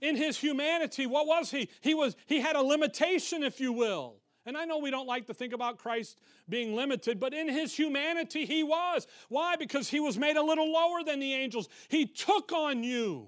[0.02, 1.70] In his humanity, what was he?
[1.82, 4.16] He was he had a limitation, if you will.
[4.48, 6.18] And I know we don't like to think about Christ
[6.50, 9.06] being limited, but in his humanity, he was.
[9.30, 9.58] Why?
[9.58, 11.70] Because he was made a little lower than the angels.
[11.88, 13.28] He took on you.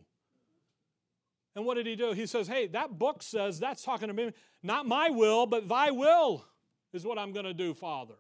[1.56, 2.14] And what did he do?
[2.14, 4.32] He says, Hey, that book says that's talking to me.
[4.62, 6.46] Not my will, but thy will
[6.94, 8.16] is what I'm going to do, Father.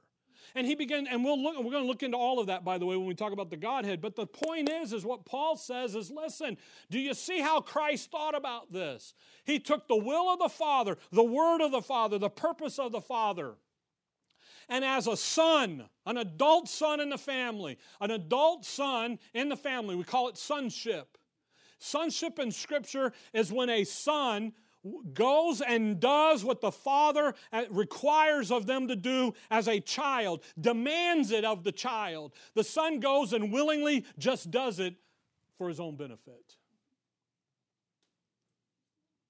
[0.55, 2.77] And he began, and we'll look, we're going to look into all of that, by
[2.77, 4.01] the way, when we talk about the Godhead.
[4.01, 6.57] But the point is, is what Paul says is listen,
[6.91, 9.13] do you see how Christ thought about this?
[9.45, 12.91] He took the will of the Father, the word of the Father, the purpose of
[12.91, 13.55] the Father.
[14.69, 19.57] And as a son, an adult son in the family, an adult son in the
[19.57, 21.17] family, we call it sonship.
[21.79, 24.53] Sonship in Scripture is when a son
[25.13, 30.43] goes and does what the father uh, requires of them to do as a child,
[30.59, 32.33] demands it of the child.
[32.53, 34.95] The son goes and willingly just does it
[35.57, 36.57] for his own benefit.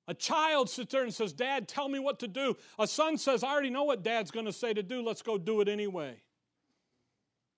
[0.07, 2.57] A child sits there and says, Dad, tell me what to do.
[2.77, 5.01] A son says, I already know what dad's going to say to do.
[5.01, 6.21] Let's go do it anyway.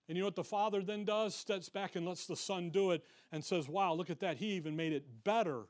[0.08, 1.34] And you know what the father then does?
[1.34, 4.38] Steps back and lets the son do it and says, Wow, look at that.
[4.38, 5.64] He even made it better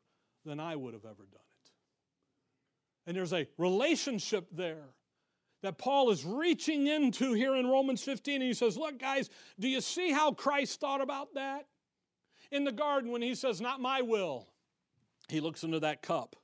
[0.46, 1.42] than I would have ever done.
[1.64, 1.72] It.
[3.08, 4.90] And there's a relationship there
[5.62, 8.36] that Paul is reaching into here in Romans 15.
[8.36, 9.30] And he says, Look, guys,
[9.60, 11.66] do you see how Christ thought about that?
[12.52, 14.48] In the garden, when he says, Not my will,
[15.30, 16.36] he looks into that cup.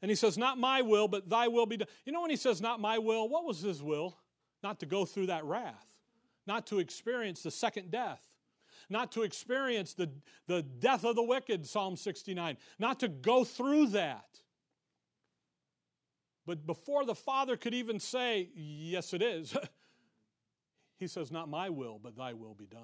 [0.00, 1.88] And he says, Not my will, but thy will be done.
[2.04, 4.16] You know, when he says, Not my will, what was his will?
[4.62, 5.86] Not to go through that wrath,
[6.46, 8.20] not to experience the second death,
[8.88, 10.10] not to experience the,
[10.46, 14.26] the death of the wicked, Psalm 69, not to go through that.
[16.46, 19.56] But before the Father could even say, Yes, it is,
[20.98, 22.80] he says, Not my will, but thy will be done.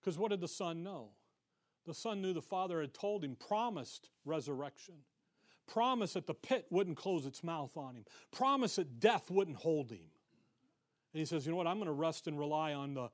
[0.00, 1.10] Because what did the Son know?
[1.86, 4.94] The Son knew the Father had told him, promised resurrection,
[5.66, 9.90] promised that the pit wouldn't close its mouth on him, promised that death wouldn't hold
[9.90, 10.10] him.
[11.12, 11.66] And he says, You know what?
[11.66, 13.08] I'm going to rest and rely on the,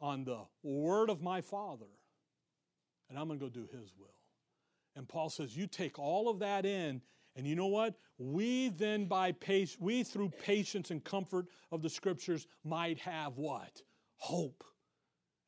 [0.00, 1.86] on the word of my Father,
[3.08, 4.08] and I'm going to go do his will.
[4.96, 7.02] And Paul says, You take all of that in
[7.36, 7.94] and you know what?
[8.18, 13.82] We then by patience, we through patience and comfort of the scriptures might have what?
[14.16, 14.62] Hope.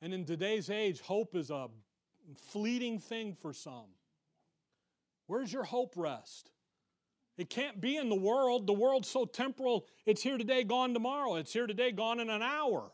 [0.03, 1.69] And in today's age, hope is a
[2.51, 3.87] fleeting thing for some.
[5.27, 6.51] Where's your hope rest?
[7.37, 8.67] It can't be in the world.
[8.67, 9.87] The world's so temporal.
[10.07, 11.37] It's here today, gone tomorrow.
[11.37, 12.93] It's here today, gone in an hour.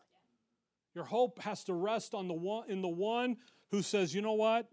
[0.95, 3.38] Your hope has to rest on the one in the one
[3.70, 4.68] who says, "You know what?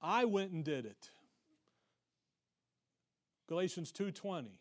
[0.00, 1.10] I went and did it.
[3.46, 4.58] Galatians 2:20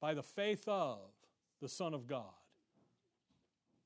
[0.00, 1.12] by the faith of
[1.60, 2.34] the son of God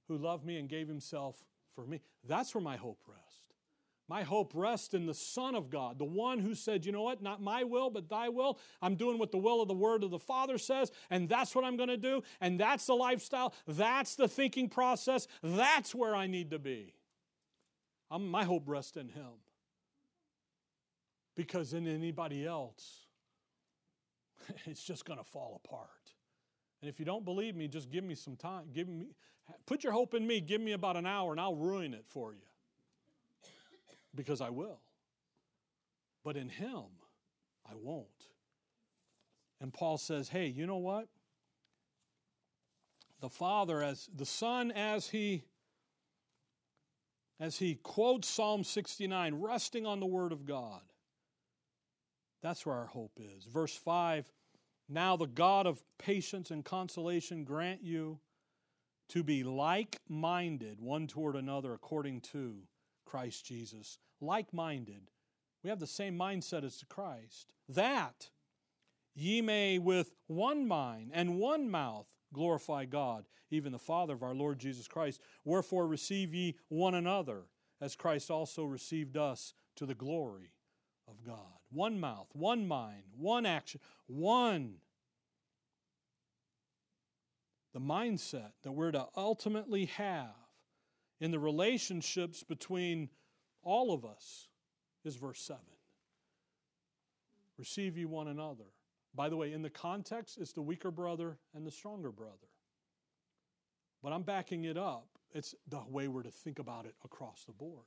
[0.08, 2.00] who loved me and gave himself for me.
[2.24, 3.23] That's where my hope rests.
[4.06, 7.22] My hope rests in the Son of God, the one who said, You know what?
[7.22, 8.58] Not my will, but thy will.
[8.82, 11.64] I'm doing what the will of the word of the Father says, and that's what
[11.64, 12.22] I'm going to do.
[12.40, 13.54] And that's the lifestyle.
[13.66, 15.26] That's the thinking process.
[15.42, 16.94] That's where I need to be.
[18.10, 19.40] I'm, my hope rests in Him.
[21.34, 23.06] Because in anybody else,
[24.66, 25.88] it's just going to fall apart.
[26.82, 28.66] And if you don't believe me, just give me some time.
[28.74, 29.06] Give me,
[29.64, 30.42] put your hope in me.
[30.42, 32.42] Give me about an hour, and I'll ruin it for you.
[34.14, 34.80] Because I will.
[36.24, 36.84] But in Him,
[37.68, 38.08] I won't.
[39.60, 41.08] And Paul says, hey, you know what?
[43.20, 45.44] The Father, as the Son, as he
[47.40, 50.82] as he quotes Psalm 69, resting on the Word of God.
[52.42, 53.44] That's where our hope is.
[53.44, 54.30] Verse 5
[54.88, 58.18] Now the God of patience and consolation grant you
[59.08, 62.56] to be like minded one toward another according to
[63.04, 63.98] Christ Jesus.
[64.20, 65.10] Like minded.
[65.62, 67.54] We have the same mindset as Christ.
[67.68, 68.30] That
[69.14, 74.34] ye may with one mind and one mouth glorify God, even the Father of our
[74.34, 75.20] Lord Jesus Christ.
[75.44, 77.44] Wherefore receive ye one another,
[77.80, 80.52] as Christ also received us to the glory
[81.08, 81.38] of God.
[81.70, 84.74] One mouth, one mind, one action, one.
[87.72, 90.43] The mindset that we're to ultimately have
[91.20, 93.08] in the relationships between
[93.62, 94.48] all of us
[95.04, 95.60] is verse 7.
[97.58, 98.64] Receive you one another.
[99.14, 102.48] By the way, in the context, it's the weaker brother and the stronger brother.
[104.02, 105.06] But I'm backing it up.
[105.32, 107.84] It's the way we're to think about it across the board.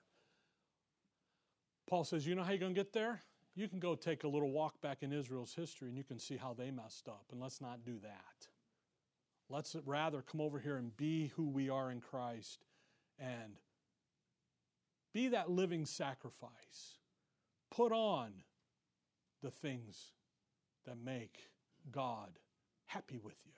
[1.90, 3.22] Paul says, You know how you're going to get there?
[3.56, 6.38] You can go take a little walk back in Israel's history and you can see
[6.38, 7.26] how they messed up.
[7.32, 8.48] And let's not do that.
[9.50, 12.66] Let's rather come over here and be who we are in Christ
[13.20, 13.60] and
[15.14, 17.00] be that living sacrifice.
[17.72, 18.32] Put on
[19.42, 20.14] the things
[20.86, 21.50] that make
[21.92, 22.40] God
[22.86, 23.54] happy with you.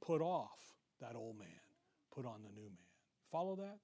[0.00, 0.58] Put off
[1.00, 1.48] that old man.
[2.14, 2.88] Put on the new man.
[3.30, 3.78] Follow that?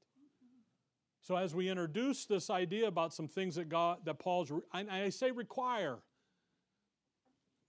[1.20, 5.08] So as we introduce this idea about some things that God that Paul's and I
[5.08, 5.98] say require,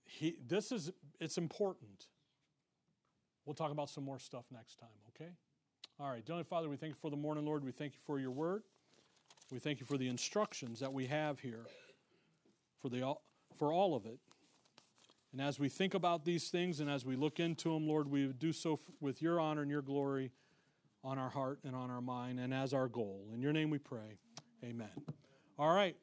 [0.04, 2.08] he, this is it's important.
[3.46, 5.30] We'll talk about some more stuff next time, okay?
[5.98, 7.64] All right, Heavenly Father, we thank you for the morning, Lord.
[7.64, 8.62] We thank you for your word.
[9.50, 11.64] We thank you for the instructions that we have here,
[12.82, 13.14] for, the,
[13.56, 14.18] for all of it.
[15.32, 18.26] And as we think about these things and as we look into them, Lord, we
[18.26, 20.32] do so with your honor and your glory
[21.02, 23.30] on our heart and on our mind and as our goal.
[23.32, 24.18] In your name we pray.
[24.62, 24.90] Amen.
[25.58, 25.96] All right.